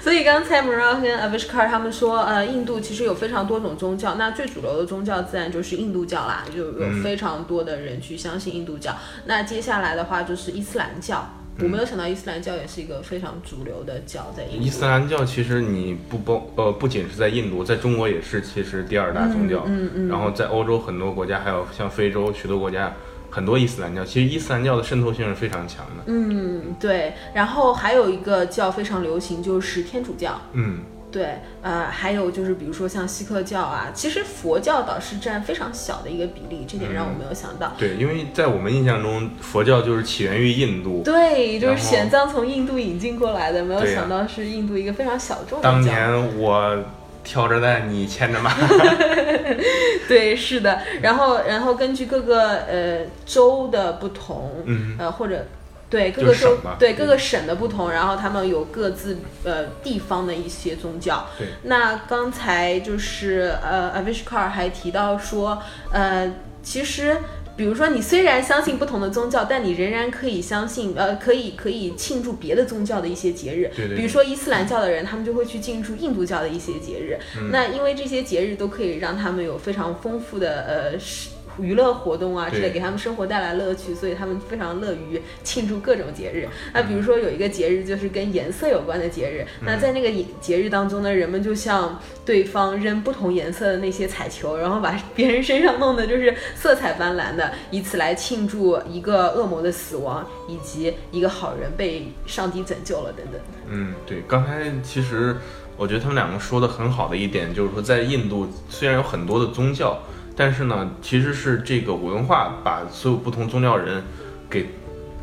[0.00, 8.96] So you 刚才 Moral 跟 Avishkar 他们说，呃，印度其实有非常多种宗教，那最主流的宗教自然就是印度教啦，就有嗯非常多的人去相信印度教。
[9.26, 14.63] 那接下来的话就是伊斯兰教，嗯 我没有想到伊斯兰教也是一个非常主流的教在印度。
[14.65, 19.63] 伊斯兰教其实你不包呃不仅是在印度，在中国也是其实第二大宗教。
[19.65, 22.93] 嗯嗯然后在欧洲很多国家，还有像非洲许多国家，
[23.29, 24.05] 很多伊斯兰教。
[24.05, 26.03] 其实伊斯兰教的渗透性是非常强的。
[26.05, 27.13] 嗯，对。
[27.33, 30.39] 然后还有一个教非常流行，就是天主教。
[30.53, 37.73] 嗯，对，呃，还有就是比如说像锡克教啊，其实佛教倒是占非常小的一个比例，这点让我没有想到。
[37.77, 41.01] 对，因为在我们印象中，佛教就是起源于印度。
[41.05, 45.81] 对，就是玄奘从印度引进过来的，没有想到是印度一个非常小众的当。
[45.81, 46.77] 年我
[47.23, 48.53] 挑着担，你牵着马。
[50.09, 50.81] 对，是的。
[51.01, 55.45] 然后，然后根据各个呃州的不同，嗯呃或者
[55.89, 61.27] 对各个州对各个省的不同，然后他们有各自呃地方的一些宗教。
[61.37, 67.17] 对，那刚才就是呃 Avishkar 还提到说，呃，其实。
[67.57, 73.71] 比如说，你虽然相信不同的宗教，但你仍然可以相信，呃，可以可以庆祝别的宗教的一些节日。
[73.75, 77.17] 对对对比如说伊斯兰教的人，他们就会去庆祝印度教的一些节日。
[77.35, 86.47] 嗯那因为这些节日都可以让他们有非常丰富的呃是娱乐活动啊之类，给他们生活带来乐趣，所以他们非常乐于庆祝各种节日。
[86.73, 103.41] 那嗯比如说有一个节日就是跟颜色有关的节日，那在那个节节日当中呢，人们就向对方扔不同颜色的那些彩球，然后把别人身上弄得就是色彩斑斓的，以此来庆祝一个恶魔的死亡，以及一个好人被上帝拯救了等等。
[103.67, 105.37] 嗯，对，刚才其实
[105.75, 110.01] 我觉得他们两个说的很好的一点，就是说在印度虽然有很多的宗教，
[110.37, 114.03] 但是呢，其实是这个文化把所有不同宗教人
[114.47, 114.69] 给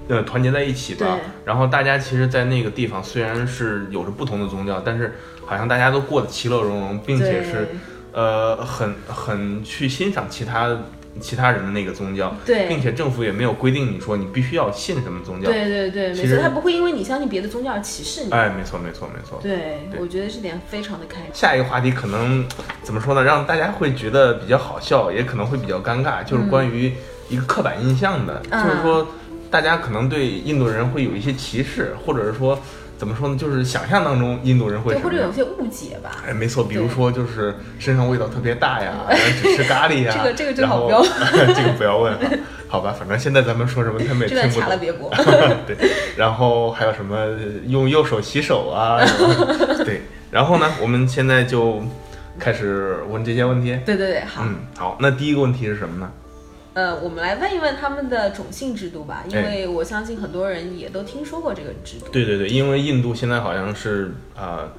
[0.08, 1.18] 呃团结在一起吧。
[1.44, 5.14] 然后大家其实，在那个地方虽然是有着不同的宗教，但是
[5.46, 7.68] 好像大家都过得其乐融融，并且是
[8.12, 10.76] 呃很很去欣赏其他
[11.20, 15.50] 其他人的那个宗教，对并且政府也没有规定你说你必须要信什么宗教。
[15.50, 18.30] 对对对，没其实错，他不会因为你相信别的宗教而歧视你。
[18.30, 19.38] 哎，没错没错没错。
[19.42, 21.30] 对，对我觉得这点非常的开心。
[21.32, 22.44] 下一个话题可能
[22.82, 23.22] 怎么说呢？
[23.22, 26.92] 让大家会觉得比较好笑，也可能会比较尴尬，就是关于
[27.28, 29.06] 一个刻板印象的，嗯就是说
[29.50, 32.58] 大家可能对印度人会有一些歧视，或者是说
[33.04, 33.36] 怎么说呢？
[33.36, 35.30] 就是想象当中印度人会或者有？
[35.30, 36.24] 些误解吧。
[36.26, 41.02] 哎，没错，比如说就是身上味道特别大呀，然后只吃咖喱呀， 这个这个最好不要
[41.54, 42.20] 这个不要问啊，
[42.66, 44.70] 好吧，反正现在咱们说什么他们也听不懂。
[44.70, 45.10] 了别播。
[45.68, 45.76] 对，
[46.16, 47.28] 然后还有什么
[47.66, 48.98] 用右手洗手啊？
[49.84, 51.82] 对，然后呢，我们现在就
[52.38, 53.78] 开始问这些问题。
[53.84, 56.10] 对对对，好，嗯，好，那第一个问题是什么呢？
[56.74, 62.06] 呃，我们来问一问他们的种姓制度吧，因哎为我相信很多人也都听说过这个制度。
[62.12, 64.72] 对对对，因为印度现在好像是啊、呃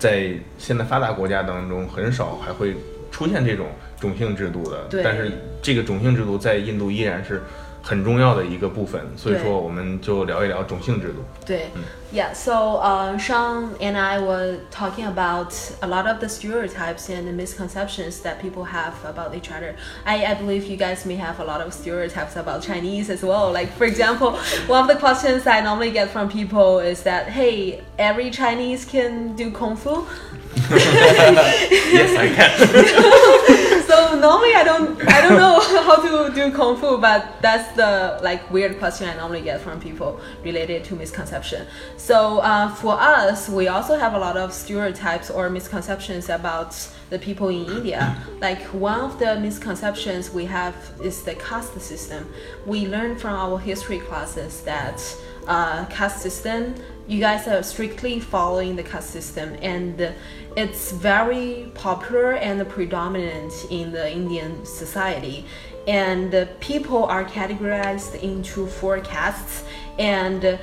[0.00, 2.74] 在现在发达国家当中很少还会
[3.10, 3.66] 出现这种
[4.00, 7.42] 种姓制度的，但是这个种姓制度在印度依然是
[7.81, 11.23] 很重要的一个部分，所以对说我们就聊一聊种姓制度。
[11.45, 11.69] 对，
[12.11, 12.33] Yeah.
[12.33, 17.33] So, uh, Sean and I were talking about a lot of the stereotypes and the
[17.33, 19.75] misconceptions that people have about each other.
[20.05, 23.51] I, I believe you guys may have a lot of stereotypes about Chinese as well.
[23.51, 27.81] Like, for example, one of the questions I normally get from people is that, "Hey,
[27.99, 30.07] every Chinese can do kung fu."
[31.91, 33.58] yes, I can.
[34.20, 38.50] normally I don't I don't know how to do kung fu, but that's the like
[38.50, 41.66] weird question I normally get from people related to misconception.
[41.96, 46.76] So uh, for us, we also have a lot of stereotypes or misconceptions about
[47.08, 48.16] the people in India.
[48.40, 52.28] Like one of the misconceptions we have is the caste system.
[52.66, 55.00] We learned from our history classes that
[55.46, 56.74] uh, caste system
[57.10, 60.14] you guys are strictly following the caste system and
[60.56, 65.44] it's very popular and predominant in the indian society.
[65.86, 69.64] And people are categorized into four castes.
[69.98, 70.58] And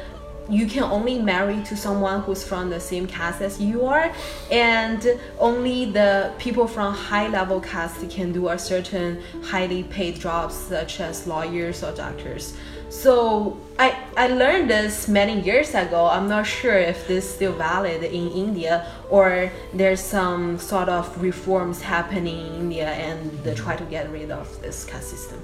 [0.50, 4.14] you can only marry to someone who's from the same caste as you are.
[4.52, 10.56] And only the people from high level caste can do a certain highly paid jobs
[10.56, 12.56] such as lawyers or doctors
[12.89, 16.09] so I, I learned this many years ago.
[16.09, 21.09] I'm not sure if this is still valid in India or there's some sort of
[21.21, 25.39] reforms happening in India and they try to get rid of this caste system.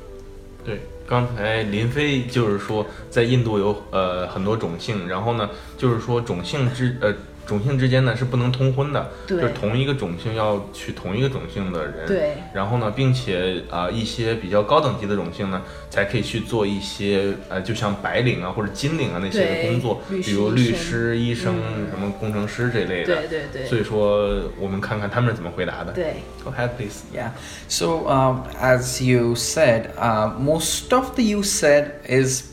[0.64, 7.14] 对，刚才林飞就是说，在印度有呃很多种姓，然后呢，就是说种姓之呃
[7.45, 12.07] 种姓之间呢是不能通婚的，就是同一个种姓要娶同一个种姓的人。
[12.07, 23.15] 对然后呢，并且啊、呃一些比较高等级的种姓呢，才可以去做一些呃，就像白领啊或者金领啊那些的工作，比如律师、医生、嗯什么工程师这类的。
[23.15, 25.91] 对对对所以说，我们看看他们是怎么回答的。
[25.91, 27.03] 对 Go ahead, please.
[27.13, 27.31] Yeah.
[27.69, 32.43] So um, as you said, uh, most of the you said is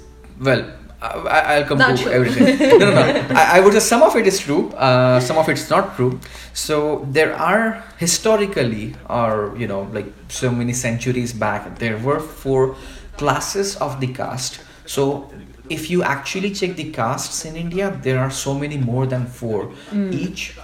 [0.40, 0.64] well.
[1.02, 2.12] I, I'll come Not to true.
[2.12, 2.68] everything.
[2.78, 3.26] no, no, no.
[3.34, 4.70] I, I would say some of it is true.
[4.72, 6.20] Uh, some of it's not true.
[6.52, 12.76] So there are historically, or you know, like so many centuries back, there were four
[13.16, 14.60] classes of the caste.
[14.84, 15.32] So
[15.70, 19.72] if you actually check the castes in India, there are so many more than four.
[19.92, 20.54] Each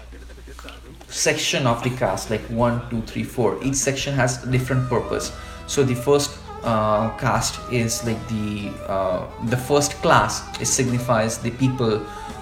[1.08, 5.32] section of the caste like one two three four each section has a different purpose
[5.66, 11.52] so the first uh, caste is like the uh, the first class it signifies the
[11.62, 11.98] people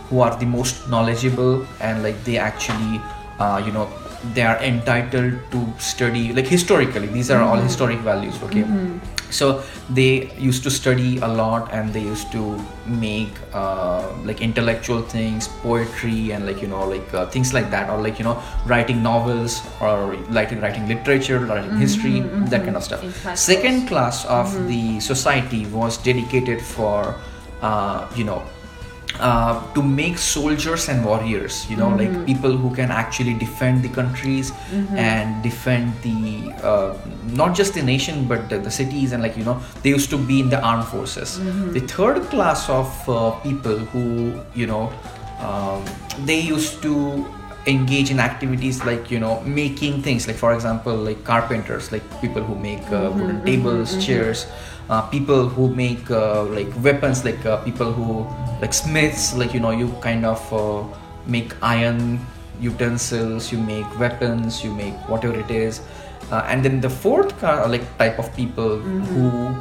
[0.08, 3.00] who are the most knowledgeable and like they actually
[3.38, 3.88] uh, you know
[4.34, 8.64] they are entitled to study like historically these are all historic values okay
[9.34, 12.42] so they used to study a lot and they used to
[12.86, 17.90] make uh, like intellectual things poetry and like you know like uh, things like that
[17.90, 22.20] or like you know writing novels or writing writing literature writing history
[22.52, 23.02] that kind of stuff.
[23.02, 23.40] Intellectuals.
[23.40, 27.16] second class of the society was dedicated for
[27.62, 28.42] uh, you know
[29.20, 33.88] uh, to make soldiers and warriors you know like people who can actually defend the
[33.88, 34.52] countries
[34.96, 36.96] and defend the uh,
[37.26, 40.18] not just the nation but the, the cities and like you know they used to
[40.18, 41.38] be in the armed forces.
[41.72, 44.92] The third class of uh, people who you know
[45.38, 45.84] um,
[46.24, 47.26] they used to
[47.66, 52.42] engage in activities like you know making things like for example like carpenters like people
[52.42, 54.50] who make uh, wooden tables chairs uh,
[55.10, 58.26] people who make uh, like weapons like uh, people who
[58.60, 60.84] like smiths like you know you kind of uh,
[61.26, 62.20] make iron
[62.60, 65.80] utensils you make weapons you make whatever it is.
[66.30, 69.54] Uh, and then the fourth kind of like type of people who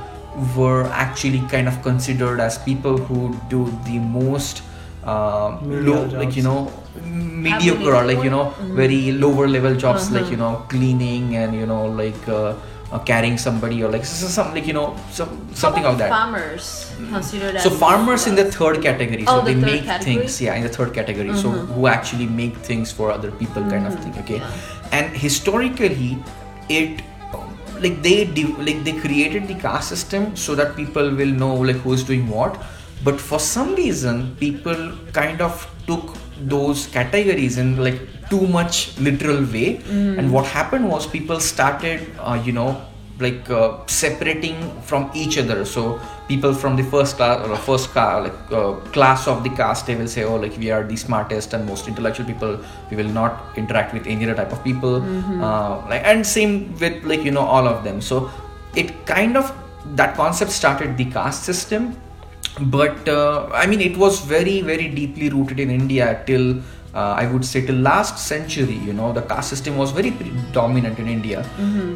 [0.56, 4.64] were actually kind of considered as people who do the most
[5.04, 6.72] uh, Menial low, like you know
[7.04, 11.66] mediocre or like you know very lower level jobs like you know cleaning and you
[11.66, 12.56] know like uh,
[12.94, 15.30] uh, carrying somebody or like some like you know some
[15.62, 16.10] something of that.
[16.10, 16.66] Farmers?
[17.14, 20.18] Considered so farmers in the third category Oh, so the they make category?
[20.18, 23.88] things yeah in the third category so who actually make things for other people kind
[23.88, 24.42] of thing okay?
[24.92, 26.12] And historically
[26.70, 27.02] it
[27.86, 31.78] like they de- like they created the caste system so that people will know like
[31.88, 32.62] who is doing what.
[33.04, 36.14] But for some reason people kind of took
[36.54, 38.00] those categories and like
[38.34, 39.70] too much literal way.
[40.20, 42.72] And what happened was people started uh, you know
[43.20, 45.66] like uh, separating from each other.
[45.74, 49.86] So people from the first class or first class like uh, class of the caste
[49.88, 52.60] they will say oh like we are the smartest and most intellectual people.
[52.92, 54.96] We will not interact with any other type of people.
[55.50, 58.02] Uh, like and same with like you know all of them.
[58.02, 58.32] So
[58.76, 59.54] it kind of
[60.02, 61.96] that concept started the caste system.
[62.60, 66.62] But uh, I mean, it was very, very deeply rooted in India till
[66.94, 68.76] uh, I would say till last century.
[68.76, 70.12] You know, the caste system was very
[70.52, 71.46] dominant in India.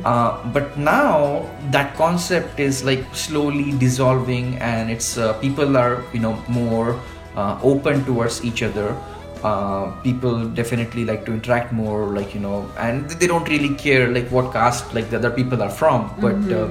[0.06, 6.20] Uh, but now that concept is like slowly dissolving, and it's uh, people are you
[6.20, 7.00] know more
[7.36, 8.96] uh, open towards each other.
[9.44, 14.12] Uh, people definitely like to interact more, like you know, and they don't really care
[14.12, 16.36] like what caste like the other people are from, but.
[16.52, 16.68] Uh,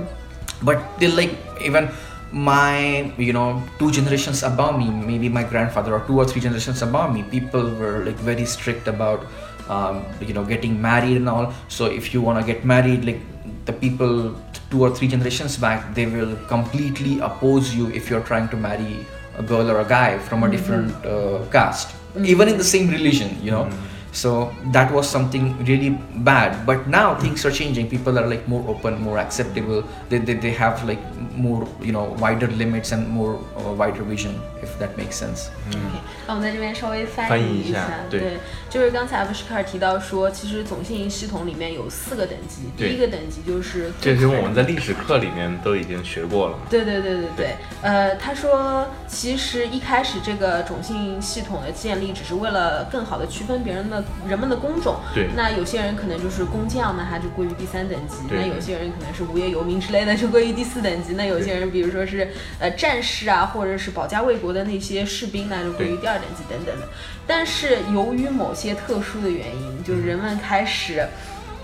[0.63, 1.89] but they like even
[2.37, 6.83] my you know two generations above me maybe my grandfather or two or three generations
[6.83, 9.25] above me people were like very strict about
[9.69, 11.53] um, you know getting married and all.
[11.69, 13.21] So if you want to get married like
[13.65, 14.37] the people
[14.71, 19.07] two or three generations back they will completely oppose you if you're trying to marry
[19.37, 21.95] a girl or a guy from a different uh, caste.
[22.23, 23.71] Even in the same religion you know
[24.17, 25.91] so that was something really
[26.25, 30.33] bad but now things are changing people are like more open more acceptable they, they,
[30.33, 31.03] they have like
[31.37, 35.79] more you know wider limits and more uh, wider vision if that makes sense，OK，
[36.27, 38.39] 那我们在这边稍微翻翻译一译一下对对，
[38.71, 46.59] 就是刚才阿布什卡尔提到说，其实种姓系统里面有四个等级，第一个等级就是这是我们在历史课里面都已经学过了。
[46.71, 54.97] 对对对对对，呃，他说，其实一开始这个种姓系统的建立，只是为了更好的区分别人的人们的工种。
[55.15, 55.29] 对。
[55.37, 66.89] 那有些人可能就是工匠，那他就归于第三等级；那有些人可能是无业游民之类的，就归于第四等级；那有些人，比如说是呃战士啊，或者是保家卫国的那些士兵，那就归于第二等级等等的。
[67.27, 71.07] 但是由于某些特殊的原因，就是人们开始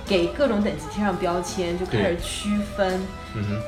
[0.07, 3.01] 给各种等级贴上标签，就开始区分。
[3.35, 3.63] 嗯哼，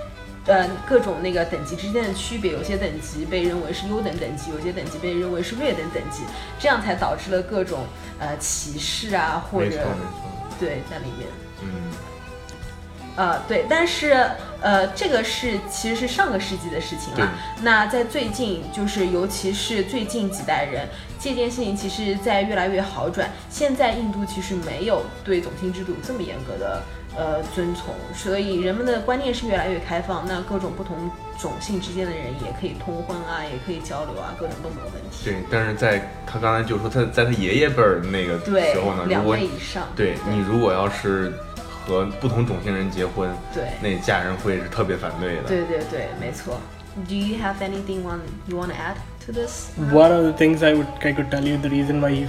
[0.47, 6.23] 呃各种那个等级之间的区别，有些等级被认为是优等等级，有些等级被认为是劣等等级，
[6.59, 7.87] 这样才导致了各种
[8.19, 9.87] 呃歧视啊或者
[10.61, 11.29] 对在里面。
[11.63, 11.69] 嗯，
[13.17, 14.29] 呃，对，但是
[14.61, 17.33] 呃，这个是其实是上个世纪的事情了。
[17.63, 20.87] 那在最近，就是尤其是最近几代人，
[21.19, 23.31] 这件事情其实在越来越好转。
[23.49, 26.83] 现在印度其实没有对种姓制度这么严格的
[27.17, 30.25] 呃遵从，所以人们的观念是越来越开放。
[30.27, 35.25] 那各种不同种姓之间的人也可以通婚啊，也可以交流啊，各种都没有问题。
[35.25, 39.85] 对，但是在他刚才就说他在他爷爷辈儿那个时候呢，，如两果位以上。
[39.95, 41.33] 对你如果要是
[41.87, 45.43] 和不同种姓人结婚，对那家人会是特别反对的。
[45.43, 46.59] 对对对，没错。
[47.09, 48.95] Do you have anything one you want to add
[49.27, 49.71] to this?
[49.93, 52.27] One of the things I would I could tell you the reason why he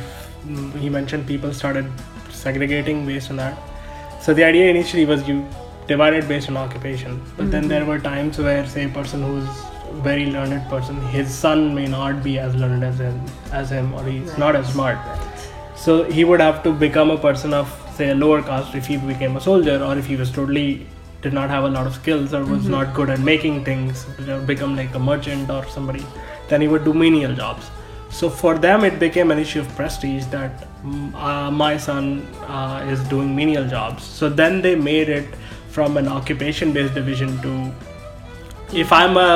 [0.47, 1.85] mm, he mentioned people started
[2.31, 3.53] segregating based on that.
[4.25, 5.47] So the idea initially was you
[5.87, 7.69] divided based on occupation, but then mm-hmm.
[7.69, 9.47] there were times where say a person who's
[10.01, 13.21] very learned person, his son may not be as learned as him,
[13.51, 14.97] as him, or he's not as smart.
[14.97, 15.47] Right.
[15.75, 18.97] So he would have to become a person of say a lower caste if he
[18.97, 20.87] became a soldier, or if he was totally
[21.21, 22.71] did not have a lot of skills or was mm-hmm.
[22.71, 24.05] not good at making things,
[24.47, 26.03] become like a merchant or somebody,
[26.47, 27.69] then he would do menial jobs.
[28.17, 32.05] So for them, it became an issue of prestige that mm, uh, my son
[32.47, 34.03] uh, is doing menial jobs.
[34.03, 35.27] So then they made it
[35.69, 37.71] from an occupation-based division to
[38.73, 39.31] if I'm a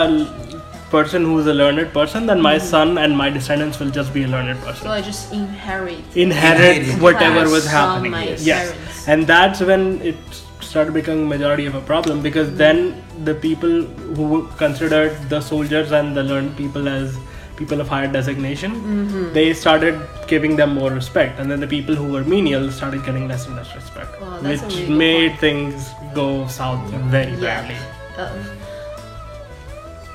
[0.92, 4.28] person who's a learned person, then my son and my descendants will just be a
[4.28, 6.00] learned person So I just inherit.
[6.16, 9.08] inherit Inherit whatever class was from happening my yes parents.
[9.08, 10.16] and that's when it
[10.62, 13.84] started becoming majority of a problem because then the people
[14.20, 17.16] who considered the soldiers and the learned people as
[17.60, 19.24] people of higher designation Mm-hmm.
[19.38, 19.96] they started
[20.34, 23.56] giving them more respect and then the people who were menial started getting less and
[23.62, 24.12] less respect
[24.48, 25.90] which really made things
[26.22, 26.28] go
[26.60, 26.84] south
[27.18, 27.48] very Yeah.
[27.48, 27.80] badly
[28.22, 28.28] 呃，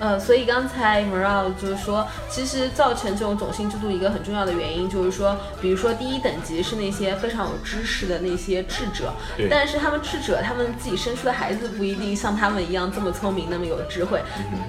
[0.00, 9.12] 呃，所以刚才 Moral 就是说，其实造成这种种姓制度一个很重要的原因，就是说，比如说第一等级是那些非常有知识的那些智者，
[9.48, 14.20] 但是他们智者，他们自己生出的孩子不一定像他们一样这么聪明，那么有智慧。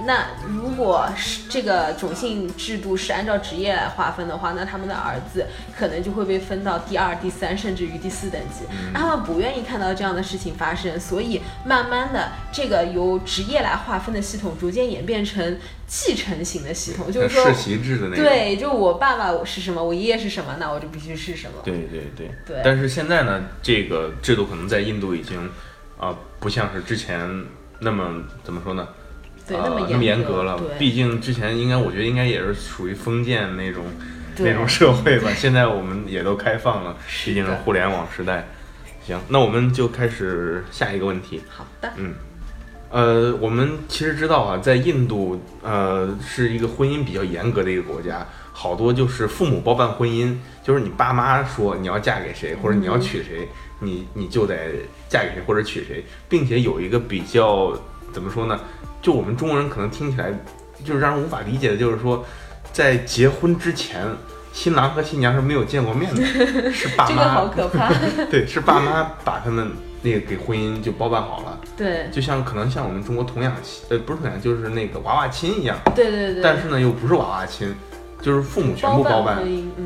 [0.06, 5.46] 那如果是这个种姓制度是按照职业来划分的话，那他们的儿子
[5.78, 8.66] 可能就会被分到第二、第三，甚至于第四等级。
[8.94, 18.26] 那他们不愿意看到这样的事情发生，所以慢慢的，这个由职业来划分的系统逐渐演变成继承型的系统，就是说世，袭制的那种。
[18.26, 21.62] 对，就我爸爸是什么，我爷爷是什么，那我就必须是什么。
[21.64, 25.50] 对对对对但是现在呢，这个制度可能在印度已经
[25.98, 27.46] 啊、不像是之前
[27.80, 28.88] 那么怎么说呢？
[29.48, 30.60] 对，呃那么严格格了。
[30.80, 33.86] 毕竟之前应该，我觉得应该也是属于封建那种
[34.40, 35.32] 那种社会吧。
[35.36, 38.48] 现在我们也都开放了，是毕竟是互联网时代。
[39.06, 41.44] 行，那我们就开始下一个问题。
[41.48, 42.16] 好的，嗯，
[42.90, 53.48] 呃，我们其实知道啊，在印度，呃，是一个婚姻比较严格的一个国家，好多就是父母包办婚姻，就是你爸妈说你要嫁给谁，或者你要娶谁，
[53.80, 54.56] 你你就得
[55.10, 57.78] 嫁给谁或者娶谁，并且有一个比较
[58.14, 58.60] 怎么说呢？
[59.02, 60.32] 就我们中国人可能听起来
[60.84, 62.26] 就是让人无法理解的，就是说，
[62.72, 64.06] 在结婚之前。
[64.54, 66.26] 新郎和新娘是没有见过面的，
[66.72, 67.92] 是爸 这个好妈可怕。
[68.32, 69.70] 对，是爸妈把他们
[70.06, 71.60] 那个给婚姻就包办好了。
[71.76, 76.44] 对，就像可能像我们中国童养媳，呃，不是童养，就是那个娃娃亲一样，对对对。
[76.44, 77.74] 但是呢又不是娃娃亲，
[78.22, 79.38] 就是父母全部包办，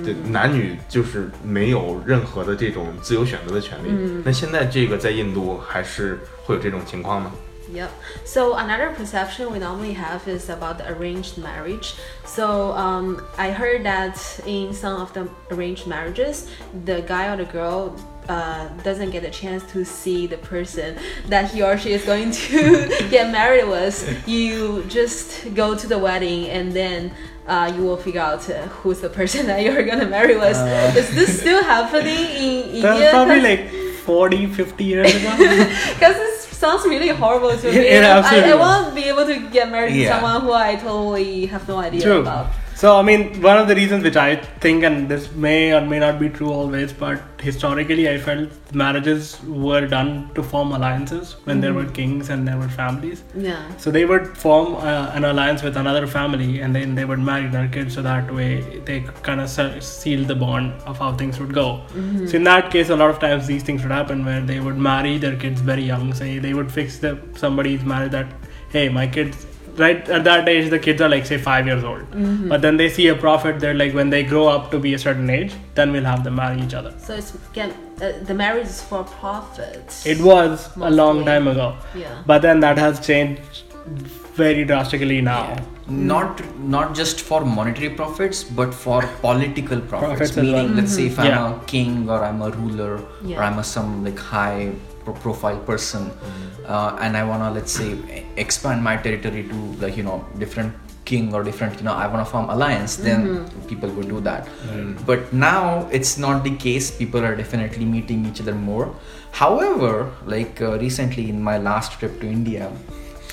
[0.03, 3.87] 对，男女就是没有任何的这种自由选择的权利。
[3.89, 7.31] 嗯那现在这个在印度还是会有这种情况吗
[7.71, 7.89] ？Yep.
[8.25, 11.93] So another perception we normally have is about the arranged marriage.
[12.25, 16.45] So um, I heard that in some of the arranged marriages,
[16.83, 17.91] the guy or the girl
[18.29, 22.31] uh, doesn't get a chance to see the person that he or she is going
[22.31, 23.97] to get married with.
[24.27, 27.11] You just go to the wedding and then.
[27.47, 30.55] Uh, you will figure out uh, who's the person that you're gonna marry with.
[30.55, 30.93] Uh.
[30.95, 32.81] is this still happening in India?
[32.83, 33.71] that's probably like
[34.05, 35.31] 40 50 years ago
[35.95, 37.77] Because it sounds really horrible to me.
[37.77, 41.67] it I, I won't be able to get married to someone who I totally have
[41.67, 42.21] no idea True.
[42.21, 42.51] about.
[42.79, 45.99] So I mean, one of the reasons which I think, and this may or may
[45.99, 51.59] not be true always, but historically I felt marriages were done to form alliances when
[51.59, 53.25] there were kings and there were families.
[53.35, 53.61] Yeah.
[53.75, 57.49] So they would form uh, an alliance with another family, and then they would marry
[57.49, 57.95] their kids.
[57.95, 59.49] So that way they kind of
[59.83, 61.81] seal the bond of how things would go.
[62.27, 64.77] So in that case, a lot of times these things would happen where they would
[64.77, 66.13] marry their kids very young.
[66.13, 68.27] Say they would fix the somebody's marriage that,
[68.69, 69.45] hey, my kids.
[69.79, 72.05] Right at that age, the kids are like say five years old,
[72.49, 73.59] but then they see a prophet.
[73.59, 76.35] They're like when they grow up to be a certain age, then we'll have them
[76.35, 76.93] marry each other.
[77.07, 80.05] So it's again uh, the marriage is for profits.
[80.05, 81.67] It was a long time ago.
[81.95, 82.21] yeah.
[82.25, 83.63] But then that has changed
[84.43, 85.43] very drastically now.
[85.49, 85.65] yeah.
[85.87, 86.41] Not
[86.73, 90.09] not just for monetary profits, but for political profits.
[90.11, 90.75] Profits as Meaning, well.
[90.81, 91.55] let's say if I'm Yeah.
[91.55, 92.91] a king or I'm a ruler
[93.37, 96.11] or I'm a some like high pro- profile person,
[96.67, 100.73] uh, and I wanna let's say e- expand my territory to like you know different
[101.05, 104.47] king or different you know I wanna form alliance, then people would do that.
[105.05, 106.91] But now it's not the case.
[106.91, 108.93] People are definitely meeting each other more.
[109.31, 112.71] However, like uh, recently in my last trip to India,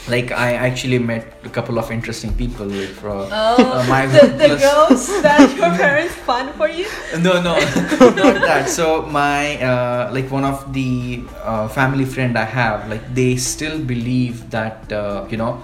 [0.08, 4.26] like I actually met a couple of interesting people with uh, Oh, uh, my the,
[4.28, 6.86] the girls that your parents fund for you?
[7.18, 7.58] no no
[8.14, 8.68] not that.
[8.68, 13.78] So my uh, like one of the uh, family friend i have like they still
[13.78, 15.62] believe that uh, you know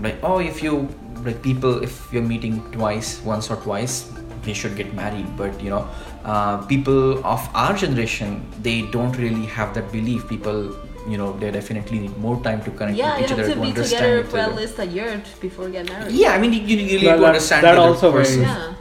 [0.00, 0.88] like oh if you
[1.24, 4.10] like people if you're meeting twice once or twice
[4.44, 5.24] they should get married.
[5.36, 5.88] But you know
[6.24, 10.28] uh, people of our generation they don't really have that belief.
[10.28, 10.76] People
[11.06, 13.54] you know they definitely need more time to connect Yeah, with you each have other
[13.54, 14.60] to be understand together each for at other.
[14.60, 16.12] least a year before get married.
[16.12, 18.28] yeah i mean you, you need Well, to that- understand that the other also varies.
[18.36, 18.42] person.
[18.42, 18.74] Yeah.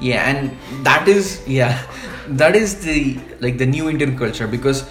[0.00, 1.82] yeah and that is yeah
[2.42, 4.84] that is the like the new indian culture because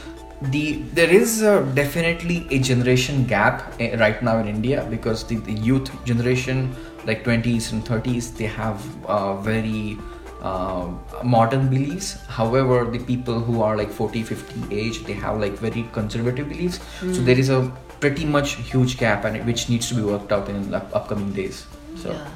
[0.53, 0.63] the
[0.97, 5.53] there is uh, definitely a generation gap eh, right now in india because the, the
[5.69, 6.75] youth generation
[7.05, 9.97] like 20s and 30s they have uh, very
[10.42, 10.86] uh,
[11.22, 15.84] modern beliefs however the people who are like 40 50 age they have like very
[15.92, 17.60] conservative beliefs so there is a
[18.00, 20.90] pretty much huge gap and it- which needs to be worked out in the up-
[21.00, 21.64] upcoming days
[21.96, 22.26] so Yeah.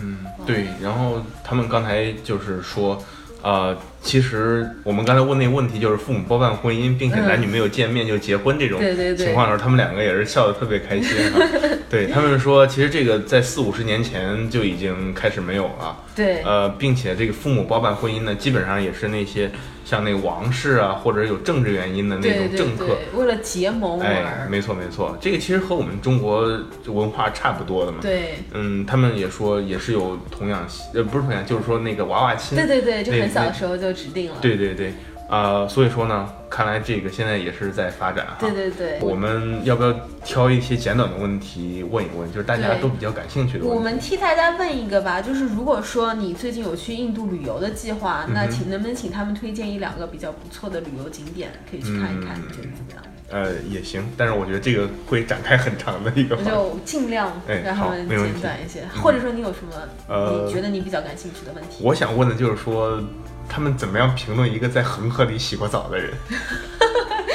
[0.00, 3.02] 嗯，对，然后他们刚才就是说，
[3.42, 8.79] 呃， 其实我们刚才问那个问题就是父母包办婚姻，并且男女没有见面就结婚这种
[9.17, 11.41] 情况的时候，他们两个也是笑得特别开心哈。
[11.89, 15.97] 对他们说，其实这个在四五十年前就已经开始没有了。
[16.15, 19.51] 对呃，并且这个父母包办婚姻呢，基本上也是那些
[19.83, 22.87] 像那个王室啊，或者有政治原因的那种政客。
[22.87, 26.47] 对，为了结盟哎，没错没错，这个其实和我们中国
[26.87, 27.97] 文化差不多的嘛。
[28.01, 32.57] 对嗯，他们也说也是有童养媳，呃，不是童养，就是说那个娃娃亲。
[32.57, 34.37] 对对对，就那很小时候就指定了。
[34.41, 34.93] 对对对，
[35.29, 38.37] 呃，所以说呢，看来这个现在也是在发展哈。
[38.39, 39.91] 对对对我们要不要
[40.23, 43.75] 挑一些简短的问题问一问，就是大家都比较感兴趣的问题？
[43.77, 53.03] 我们替大家问一个吧，就是如果说你最近有去印度旅游的计划，嗯那请能不能请他们推荐一两个比较不错的旅游景点，可以去看一看，觉得怎么样？
[53.31, 56.43] 呃也行，但是我觉得这个会展开很长的一个我。
[56.43, 59.73] 就尽量哎让他们简短一些，或者说你有什么
[60.07, 61.83] 呃你觉得你比较感兴趣的问题？
[61.83, 63.01] 我想问的就是说，
[63.47, 66.13] 他们怎么样评论一个在恒河里洗过澡的人？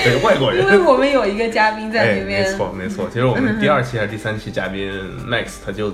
[0.02, 0.70] 对 外国人因。
[0.70, 3.08] 为我们有一个嘉宾在哎，那边，没错没错。
[3.08, 4.90] 其实我们第二期还是第三期嘉宾
[5.26, 5.92] Max， 他就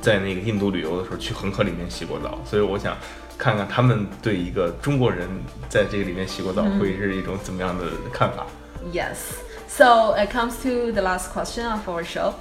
[0.00, 2.96] 在那个印度旅游的时候去恒河里面洗过澡，所以我想
[3.36, 5.28] 看看他们对一个中国人
[5.68, 8.46] 在这个里面洗过澡会是一种怎么样的看法。
[8.92, 9.16] Yes.
[9.66, 12.34] So it comes to the last question of our show.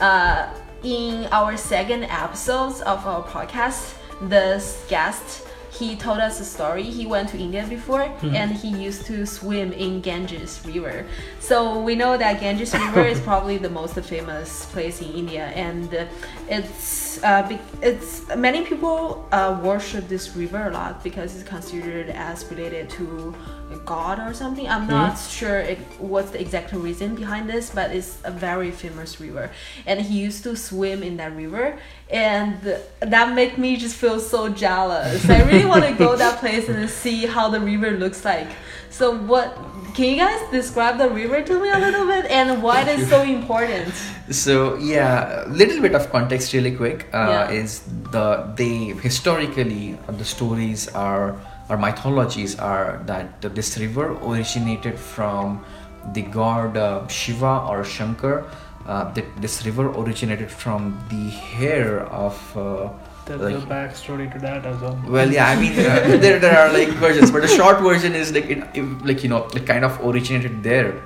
[0.00, 0.46] Uh,
[0.82, 3.94] in our second episodes of our podcast,
[4.28, 5.42] this guest
[5.78, 6.84] he told us a story.
[6.84, 11.06] He went to India before and he used to swim in Ganges River.
[11.40, 16.08] So we know that Ganges River is probably the most famous place in India, and
[16.48, 22.44] it's uh, it's many people uh, worship this river a lot because it's considered as
[22.50, 23.34] related to
[23.74, 24.66] a god or something.
[24.74, 25.78] I'm not sure it,
[26.12, 29.50] what's the exact reason behind this, but it's a very famous river,
[29.86, 31.66] and he used to swim in that river,
[32.10, 32.54] and
[33.00, 35.28] that make me just feel so jealous.
[35.28, 38.48] I really want to go that place and see how the river looks like.
[38.90, 39.48] So what?
[39.94, 43.08] Can you guys describe the river to me a little bit and why it is
[43.08, 43.92] so important?
[44.30, 47.60] so yeah a little bit of context really quick uh, Yeah.
[47.60, 47.70] is
[48.10, 51.36] the they historically uh, the stories are
[51.74, 55.64] or mythologies are that this river originated from
[56.12, 58.44] the god uh, shiva or shankar
[58.86, 62.90] uh, that this river originated from the hair of uh,
[63.26, 64.96] There's like a backstory to that as well.
[65.08, 68.32] well, yeah, I mean, uh, there, there are like versions, but the short version is
[68.36, 71.00] like, it, it, like you know, it kind of originated there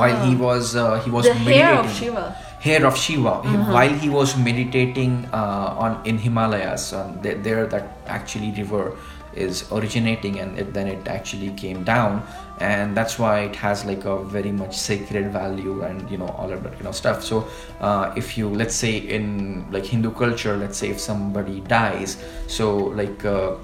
[0.00, 1.62] while he was uh, he was the meditating.
[1.62, 2.24] hair of Shiva.
[2.66, 3.34] Hair of Shiva.
[3.48, 8.84] He- While he was meditating uh, on in Himalayas, um, there, there that actually river
[9.36, 12.26] is originating, and it, then it actually came down,
[12.60, 16.52] and that's why it has like a very much sacred value and you know all
[16.52, 17.22] of that you know stuff.
[17.22, 17.46] So
[17.80, 22.16] uh, if you let's say in like Hindu culture, let's say if somebody dies,
[22.46, 23.24] so like.
[23.24, 23.56] Uh,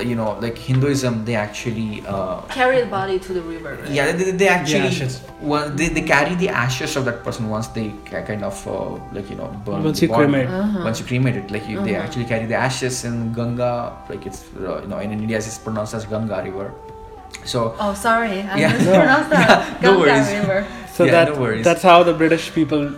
[0.00, 3.74] you know, like Hinduism, they actually uh, Carry the body to the river.
[3.74, 3.90] Right?
[3.90, 5.20] yeah, they, they actually ashes.
[5.40, 9.28] well, they, they carry the ashes of that person once they kind of uh, like
[9.30, 10.46] you know burn Once you cremate.
[10.48, 10.84] Uh-huh.
[10.84, 14.44] Once you cremate it, like you, they actually carry the ashes in Ganga, like it's
[14.60, 16.72] uh, you know in India it's pronounced as Ganga River.
[17.44, 18.72] So Oh, sorry, I Yeah.
[18.72, 19.82] mispronounced that.
[19.82, 20.28] No Ganga worries.
[20.40, 20.66] River.
[20.92, 22.90] So Yeah, that no that's how the British people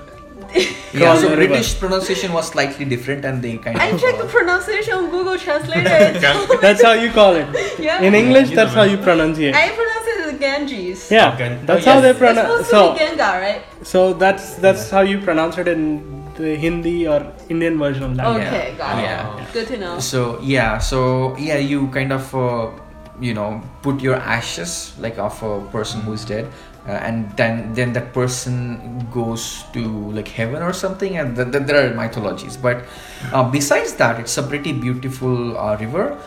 [0.93, 3.95] Yeah, so British pronunciation was slightly different, and they kind I of.
[3.95, 6.19] I checked the pronunciation on Google Translator.
[6.61, 7.47] That's how you call it.
[7.79, 8.03] yeah.
[8.03, 9.55] In English, that's how you pronunciate.
[9.55, 11.11] I pronounce it as Ganges.
[11.11, 12.03] Yeah, Gan- that's oh, how yes.
[12.13, 12.67] they pronounce.
[12.67, 13.63] supposed So, Ganga, right?
[13.87, 16.03] so that's that's how you pronounce it in
[16.37, 18.27] the Hindi or Indian version of that.
[18.27, 19.03] Okay, got it.
[19.03, 19.47] Yeah.
[19.53, 19.99] Good to know.
[20.01, 22.71] So yeah, so yeah, you kind of uh,
[23.21, 26.51] you know put your ashes like of a person who's dead,
[26.91, 31.65] uh, and then then that person goes to like heaven or something, and th- th-
[31.71, 32.57] there are mythologies.
[32.57, 32.83] But
[33.33, 36.19] uh, besides that, it's a pretty beautiful uh, river.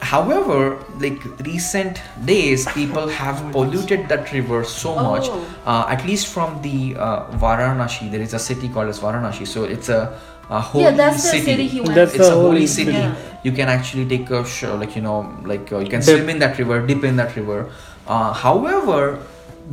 [0.00, 5.26] However, like recent days, people have polluted that river so much.
[5.26, 5.42] Oh.
[5.66, 9.46] Uh, at least from the uh, Varanasi, there is a city called as Varanasi.
[9.46, 10.18] So it's a,
[10.50, 12.18] a holy yeah, that's the city city he went That's to.
[12.18, 12.92] it's the a holy holy city.
[12.92, 13.14] Yeah.
[13.42, 16.18] You can actually take a show, like you know, like uh, you can Dip.
[16.18, 17.70] swim in that river, dip in that river.
[18.06, 19.18] Uh, however,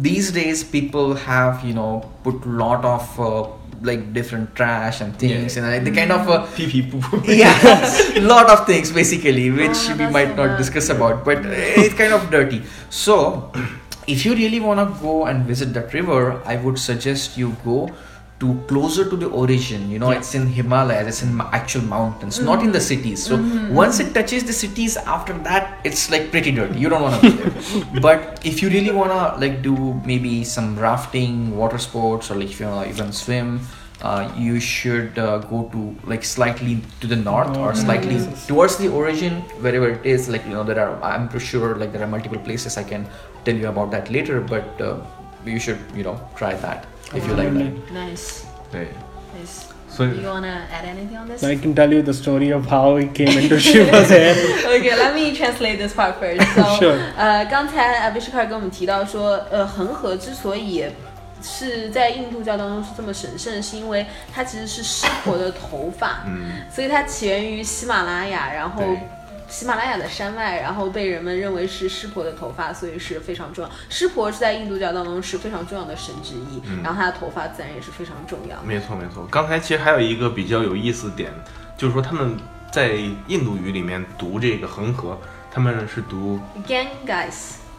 [0.08, 1.92] these days people have you know
[2.24, 3.48] put lot of uh,
[3.82, 7.22] like different trash and things, and like, the kind of uh, Pee pee poo poo.
[7.32, 7.56] yeah,
[8.34, 10.58] lot of things basically, which Ah, we might not bad.
[10.58, 12.62] discuss about, but it's kind of dirty.
[12.90, 13.52] So,
[14.08, 17.90] if you really want to go and visit that river, I would suggest you go
[18.40, 19.90] to closer to the origin.
[19.90, 23.24] You know, it's in Himalayas, it's in actual mountains, not in the cities.
[23.24, 23.38] So,
[23.72, 26.80] once it touches the cities, after that, it's like pretty dirty.
[26.80, 28.02] You don't want to be there.
[28.02, 29.76] but if you really want to like do
[30.06, 33.60] maybe some rafting, water sports, or like if you want to even swim,
[34.02, 38.88] uh, you should uh, go to like slightly to the north or slightly towards the
[38.88, 42.08] origin wherever it is like you know there are i'm pretty sure like there are
[42.08, 43.06] multiple places i can
[43.44, 44.98] tell you about that later but uh,
[45.46, 48.43] you should you know try that if you like that Nice.
[48.73, 48.89] 对，
[49.35, 49.65] Nice.
[49.89, 51.45] 所以 You wanna add anything on this?
[51.45, 54.35] I can tell you the story of how he came into Shiva's hair.
[54.67, 56.43] okay, let me translate this part first.
[56.55, 56.99] So, Sure.
[57.17, 60.85] 呃，刚才阿比什卡尔跟我们提到说，呃，恒河之所以
[61.41, 68.99] 是在印度教当中是这么神圣，是因为它其实是湿婆的头发，嗯，所以它起源于喜马拉雅，然后对
[69.50, 73.70] 喜马拉雅的山脉，然后被人们认为是湿婆的头发，所以是非常重要。
[73.90, 78.62] 湿婆是在印度教当中是非常重要的神之一，嗯然后他的头发自然也是非常重要。
[78.64, 79.28] 没错没错。
[79.30, 81.32] 刚才其实还有一个比较有意思的点，
[81.76, 82.38] 就是说他们
[82.72, 82.94] 在
[83.28, 85.18] 印度语里面读这个恒河，
[85.52, 86.40] 他们是读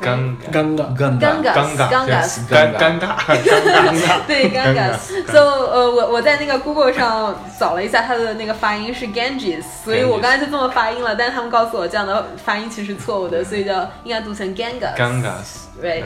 [0.00, 0.96] 尴 Ganga.
[0.96, 1.18] Ganga.
[1.20, 4.20] Gangas，尴尬尴尴尬尴尬。
[4.26, 4.96] 对尴尬。
[5.30, 14.96] So，呃，我我在那个 Google 上扫了一下，它的那个发音是 Ganges，所以我刚才就这么发音了，但是他们告诉我这样的发音其实错误的，所以叫应该读成 Gangas。
[14.96, 15.32] 尴尬。
[15.80, 16.04] 对，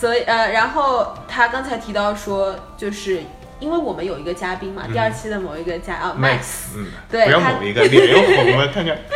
[0.00, 3.22] 所以呃，然后他刚才提到说，就是
[3.64, 8.94] 因为我们有一个嘉宾嘛，第二期的某一个嘉啊 Max，嗯，对他不要某一个脸又红了，看看。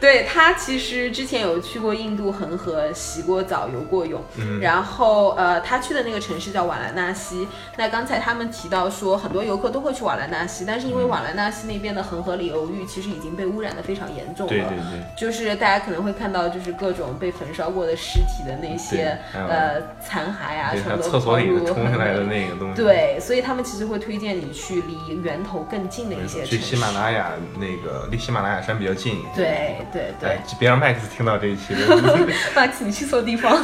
[0.00, 7.46] 对他其实之前有去过印度恒河，洗过澡，游过泳，嗯然后呃，他去的那个城市叫瓦兰纳西。
[7.76, 14.50] 那刚才他们提到说，很多游客都会去瓦兰纳西，但是因为瓦兰纳西那边的恒河里流域其实已经被污染的非常严重了。
[14.50, 15.04] 对对对。
[15.18, 22.82] 就是大家可能会看到，就是各种被焚烧过的尸体的那些呃残骸啊，对，什么都他厕所里冲下来的那个东西。
[22.82, 26.44] 对，所以他们其实会推荐你去离源头更近的一，些。
[26.44, 29.22] 去喜马拉雅那个离喜马拉雅山比较近。
[29.32, 31.86] 对对对哎，别让 Max 听到这一期的。
[32.52, 33.56] Max，你去错地方。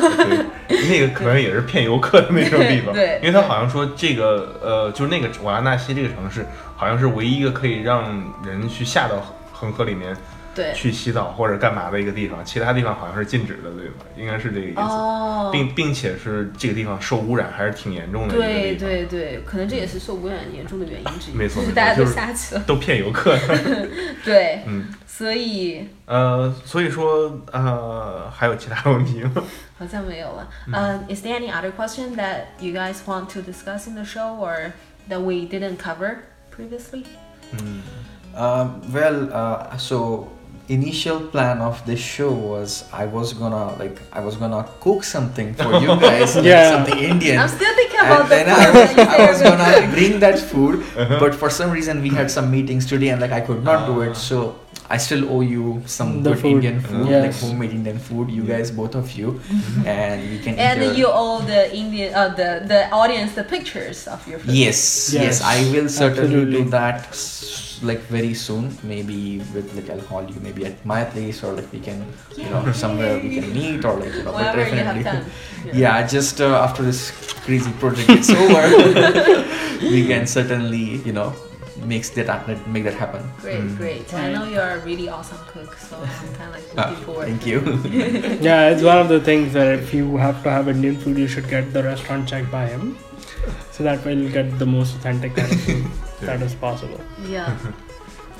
[0.68, 2.94] 对，那个可能也是骗游客的那种地方。
[2.94, 6.46] 对对因为他好像说这个呃，就是那个瓦拉纳西这个城市，
[6.76, 8.04] 好像是唯一一个可以让
[8.44, 9.16] 人去下到
[9.52, 10.16] 恒河里面
[10.56, 14.06] 对，去洗澡或者干嘛的一个地方，其他地方好像是禁止的，对吧？
[14.16, 14.80] 应该是这个意思。
[14.80, 21.34] 哦，并并且是这个地方受污染还是挺严重的一个对地方，对对，可能这也是受污染严重的原因之一。
[21.34, 22.62] 没错就是大家都下去了。
[22.66, 23.36] 都骗游客。
[24.24, 29.44] 对，嗯，所以呃，所以说呃，还有其他问题吗？
[29.78, 30.48] 好像没有了。
[30.72, 34.72] 嗯、i s there any other question that you guys want to discuss in the show or
[35.10, 36.16] that we didn't cover
[36.50, 37.04] previously?
[37.52, 37.82] 嗯
[38.38, 40.28] Um, well, uh, so
[40.68, 45.54] initial plan of this show was I was gonna like I was gonna cook something
[45.54, 46.70] for you guys, like Yeah.
[46.70, 47.38] something Indian.
[47.38, 50.18] I'm still thinking about and the then I was, that you I was gonna bring
[50.20, 51.18] that food, uh-huh.
[51.20, 54.00] but for some reason we had some meetings today and like I could not do
[54.02, 54.10] it.
[54.10, 54.12] Ah.
[54.14, 54.58] So
[54.88, 56.52] I still owe you some The good food.
[56.64, 57.22] Indian food, Yes.
[57.24, 58.30] like homemade Indian food.
[58.30, 59.40] You guys, both of you,
[59.84, 60.54] and we can.
[60.58, 64.54] And either- you owe the Indian, uh, the the audience the pictures of your food.
[64.54, 64.78] Yes,
[65.12, 66.62] yes, Yes, I will certainly absolutely.
[66.64, 67.00] do that
[67.82, 68.70] like very soon.
[68.82, 71.98] Maybe with like I'll call you maybe at my place or like we can
[72.36, 75.32] you know somewhere we can meet or like you know but Whenever you have definitely
[75.82, 77.10] yeah just uh, after this
[77.44, 78.64] crazy project is over
[79.82, 81.34] we can certainly you know
[81.84, 83.22] makes that happen make that happen.
[83.40, 83.76] Great, Mm.
[83.76, 84.14] great.
[84.14, 87.26] I know you're a really awesome cook, so I'm kind of like Ah, looking forward.
[87.28, 87.60] thank you.
[88.48, 91.28] Yeah, it's one of the things that if you have to have Indian food, you
[91.28, 92.96] should get the restaurant checked by him.
[93.76, 95.84] so that we'll get the most authentic kind of food
[96.28, 97.00] that is possible.
[97.28, 97.56] Yeah.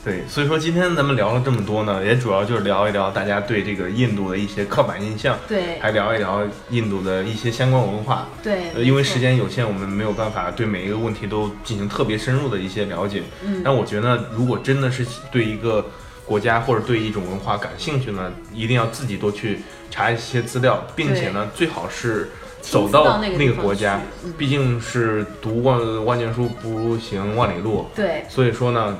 [0.06, 5.80] 对，所以说今天咱们聊了这么多呢，也主要就是聊一聊大家对这个印度的一些刻板印象，对。
[5.80, 8.28] 还聊一聊印度的一些相关文化。
[8.40, 13.24] 对呃，因为时间有限，我们没有办法对每一个问题都进行特别深入的一些了解。
[13.44, 13.62] 嗯。
[13.64, 15.84] 但我觉得，如果真的是对一个
[16.24, 19.58] 国家或者对一种文化感兴趣呢，一定要自己多去
[19.90, 22.30] 查一些资料，并且呢，最好是
[22.60, 27.86] 走到到那那个国家嗯，毕竟是读万万卷书不如行万里路。
[27.92, 28.24] 对。
[28.28, 28.96] 所以说呢，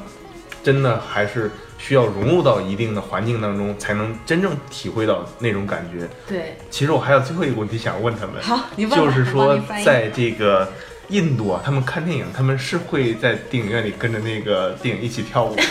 [0.67, 1.49] 真的还是
[1.79, 6.09] 需要融入到一定的环境当中，才能真正体会到那种感觉。
[6.27, 10.69] 对，其实我还有最后一个问题想问他们，好，你问就是说在这个
[11.11, 15.63] 印度啊，他们看电影，他们是会在电影院里跟着那个电影一起跳舞吗。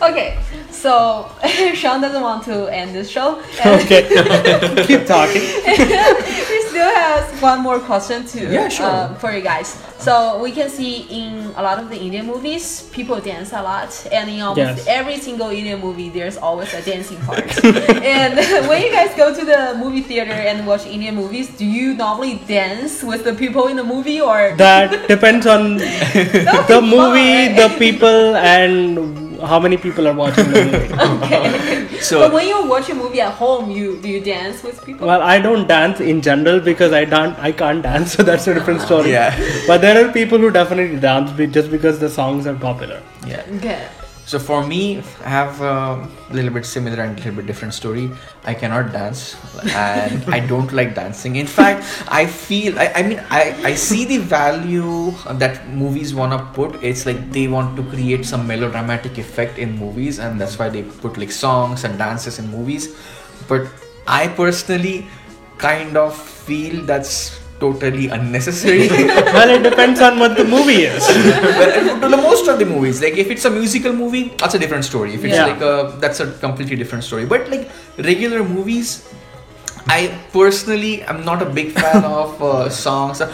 [0.84, 3.40] Okay, so Sean doesn't want to end this show.
[3.64, 4.02] And Okay,
[4.86, 5.42] keep talking.
[5.42, 8.86] he still has one more question to Yeah, sure.
[8.86, 9.78] uh, for you guys.
[9.98, 13.90] So we can see in a lot of the Indian movies, people dance a lot,
[14.10, 14.86] and in almost Yes.
[14.88, 17.46] every single Indian movie, there's always a dancing part.
[18.02, 18.34] and
[18.68, 22.40] when you guys go to the movie theater and watch Indian movies, do you normally
[22.48, 24.54] dance with the people in the movie or?
[24.58, 30.94] That depends on the movie, the people, and how many people are watching the movie.
[31.24, 31.98] okay.
[32.00, 35.06] So- but when you watch a movie at home, you do you dance with people?
[35.06, 38.54] Well, I don't dance in general because I don't, I can't dance, so that's a
[38.54, 39.10] different story.
[39.12, 39.36] Yeah.
[39.66, 43.02] But there are people who definitely dance be- just because the songs are popular.
[43.26, 43.44] Yeah.
[43.58, 43.88] okay.
[44.24, 48.10] So for me, I have a little bit similar and a little bit different story.
[48.44, 49.36] I cannot dance,
[49.74, 51.36] and I don't like dancing.
[51.36, 56.48] In fact, I feel I, I mean I, I see the value that movies wanna
[56.54, 56.82] put.
[56.82, 60.82] It's like they want to create some melodramatic effect in movies, and that's why they
[60.84, 62.96] put like songs and dances in movies.
[63.48, 63.66] But
[64.06, 65.06] I personally
[65.58, 68.88] kind of feel that's totally unnecessary.
[69.36, 71.02] well, it depends on what the movie is.
[71.60, 74.62] well, to the most of the movies, like if it's a musical movie, that's a
[74.66, 75.14] different story.
[75.14, 75.46] If it's Yeah.
[75.52, 77.26] like a, that's a completely different story.
[77.34, 78.94] But like regular movies,
[79.88, 80.00] I
[80.32, 83.30] personally am not a big fan of uh, songs, or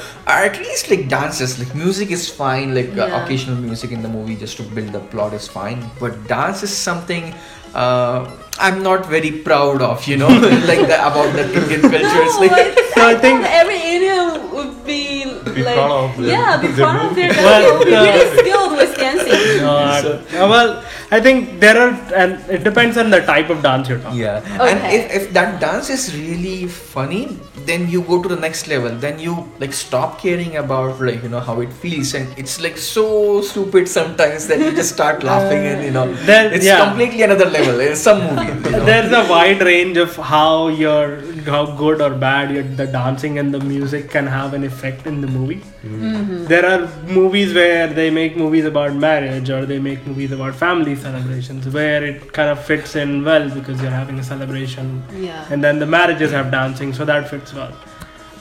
[0.49, 1.59] at least like dances.
[1.63, 5.01] Like music is fine, like uh, occasional music in the movie just to build the
[5.15, 5.85] plot is fine.
[6.01, 7.35] But dance is something.
[7.75, 8.31] Uh,
[8.61, 10.29] I'm not very proud of, you know,
[10.71, 12.25] like that about the Indian culture.
[12.25, 16.17] No, like, like, So I, I think- every Indian would be, Be like, proud of
[16.17, 17.43] the- yeah, be the proud of their movie.
[17.43, 17.45] dancing.
[17.45, 19.65] Well, would be uh, really skilled with dancing.
[19.65, 23.63] Uh, So- uh, well, I think there are, and it depends on the type of
[23.63, 24.19] dance you're talking.
[24.21, 24.97] Yeah, and Okay.
[24.99, 27.39] if, if that dance is really funny,
[27.69, 28.91] then you go to the next level.
[29.05, 32.77] Then you like stop caring about like you know how it feels, and it's like
[32.79, 36.85] so stupid sometimes that you just start laughing, and you know Then- it's yeah.
[36.85, 38.48] completely another level in some movie.
[38.49, 38.85] You know?
[38.85, 43.53] There's a wide range of how your how good or bad your, the dancing and
[43.55, 45.63] the music can have an effect in the movie.
[45.83, 46.45] Mm-hmm.
[46.45, 50.97] There are movies where they make movies about marriage or they make movies about family
[50.97, 55.47] celebrations where it kind of fits in well because you're having a celebration Yeah.
[55.51, 57.73] and then the marriages have dancing so that fits well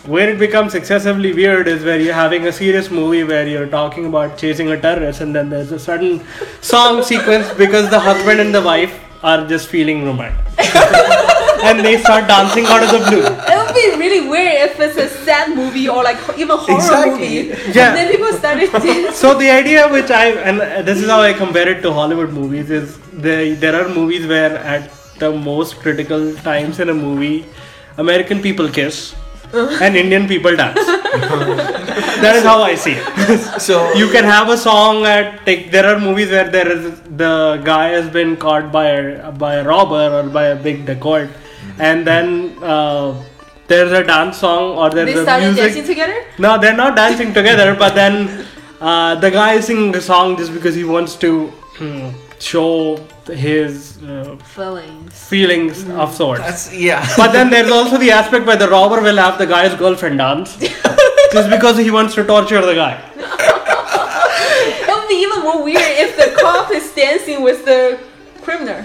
[0.05, 4.05] where it becomes excessively weird is where you're having a serious movie where you're talking
[4.05, 6.21] about chasing a terrorist and then there's a sudden
[6.61, 10.45] song sequence because the husband and the wife are just feeling romantic
[11.67, 14.97] and they start dancing out of the blue It would be really weird if it's
[14.97, 17.49] a sad movie or like even horror Exactly.
[17.49, 17.71] movie.
[17.73, 17.87] Yeah.
[17.89, 19.11] And then people started dancing.
[19.11, 22.31] so the idea which i and uh, this is how i compare it to hollywood
[22.31, 27.45] movies is there there are movies where at the most critical times in a movie
[27.97, 29.15] american people kiss
[29.53, 30.79] and indian people dance.
[32.21, 33.61] That is how i see it.
[33.61, 37.61] So you can have a song at like there are movies where there is the
[37.63, 41.29] guy has been caught by a by a robber or by a big dacoit
[41.79, 43.23] and then uh,
[43.67, 45.63] there's a dance song or there's they a started music.
[45.63, 46.25] dancing together.
[46.39, 48.45] no, they're not dancing together, but then
[48.79, 52.95] uh, the guy is singing the song just because he wants to hmm, show
[53.27, 55.27] his uh, Feelings.
[55.29, 56.41] feelings of sorts.
[56.41, 57.05] that's yeah.
[57.17, 60.57] But then there's also the aspect where the robber will have the guy's girlfriend dance
[61.33, 62.93] just because he wants to torture the guy.
[64.89, 67.99] It would be even more weird if the cop is dancing with the
[68.41, 68.83] criminal.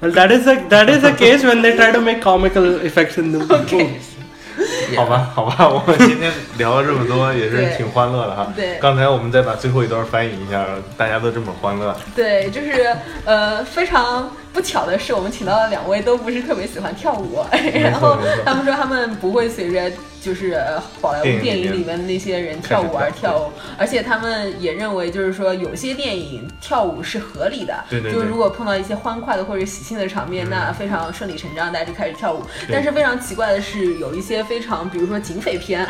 [0.00, 3.16] Well, that is a that is a case when they try to make comical effects
[3.18, 4.13] in the movies.
[4.96, 8.52] 好吧，好吧， 我们今天聊了这么多，也是挺欢乐的哈。
[8.54, 10.64] 对刚才我们再把最后一段翻译一下，
[10.96, 11.94] 大家都这么欢乐。
[12.14, 12.94] 对，就是
[13.24, 17.44] 呃非常不巧的是，我们请到的两位都不是特别喜欢跳舞，
[17.74, 19.90] 然后他们说他们不会随着
[20.24, 20.58] 就是
[21.02, 32.42] 宝莱坞电影里面的那些人跳舞而跳舞，而且他们也认为就是说有些电影跳舞是合理的，对对，就是如果碰到一些欢快的或者喜庆的场面，那非常顺理成章，大家就开始跳舞。
[32.72, 35.86] 但是非常奇怪的是，有一些非常，比如说警匪片，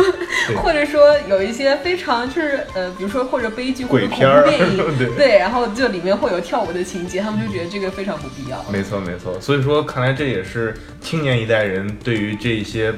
[0.62, 8.64] 或者说有一些非常就是呃，比如说或者悲剧或者恐怖电影， 对，然后就里面会有跳舞的情节，他们就觉得这个非常不必要。
[8.70, 12.94] 没错没错，所以说看来这也是青年一代人对于这些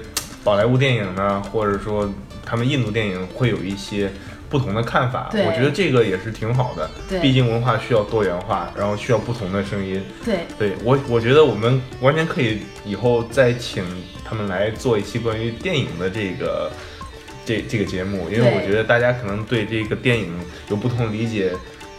[0.46, 2.08] 宝莱坞电影呢，或者说
[2.44, 4.08] 他们印度电影会有一些
[4.48, 5.28] 不同的看法。
[5.32, 6.88] 我觉得这个也是挺好的，
[7.20, 10.00] 毕竟文化需要多元化，然后需要不同的声音。
[10.24, 13.84] 对，对我我觉得我们完全可以以后再请
[14.24, 16.70] 他们来做一期关于电影的这个
[17.44, 20.32] 这这个节目，因为我觉得大家可能对这个电影
[20.70, 21.50] 有不同理解。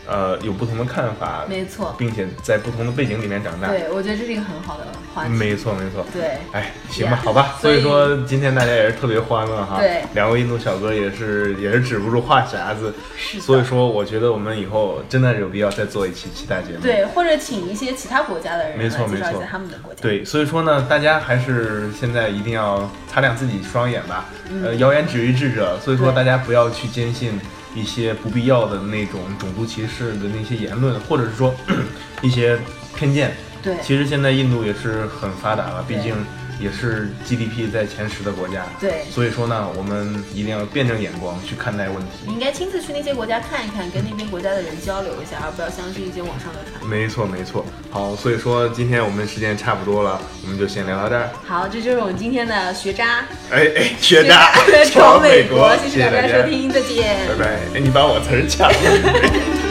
[0.08, 24.30] 呃，有不同的看法，没错，并且在不同的背景里面长大，对我觉得这是一个很好的话题，没错没错，对，哎，行吧，好吧，所以说今天大家也是特别欢乐哈，对，两位印度小哥也是也是止不住话匣子，是，所以说我觉得我们以后真的有必要再做一期其他节目，对，或者请一些其他国家的人，没错没错，他们的国家，对，所以说呢，大家还是现在一定要擦亮自己双眼吧，
[24.64, 27.38] 呃，谣言止于智者，所以说大家不要去坚信。
[27.76, 31.54] 一些不必要的那种种族歧视的那些言论，或者是说
[32.22, 32.58] 一些
[32.96, 33.36] 偏见。
[33.62, 36.16] 对，其实现在印度也是很发达了，毕竟。
[36.60, 42.26] 也是 GDP 在前十的国家，对，所以说呢，我们一定要辩证眼光去看待问题。
[42.26, 46.90] 你应该亲自去那些国家看一看，跟那边国家的人交流一下，而不要相信一些网上的传。
[46.90, 47.66] 没错没错。
[47.92, 51.30] 好，所以说今天我们时间差不多了，我们就先聊到这儿。
[51.46, 53.26] 好，这就是我们今天的学渣。
[53.52, 54.52] 哎哎，学渣
[54.92, 57.46] 闯美国，谢谢大家收听，再见，拜拜。
[57.76, 59.64] 哎，你把我词儿抢了。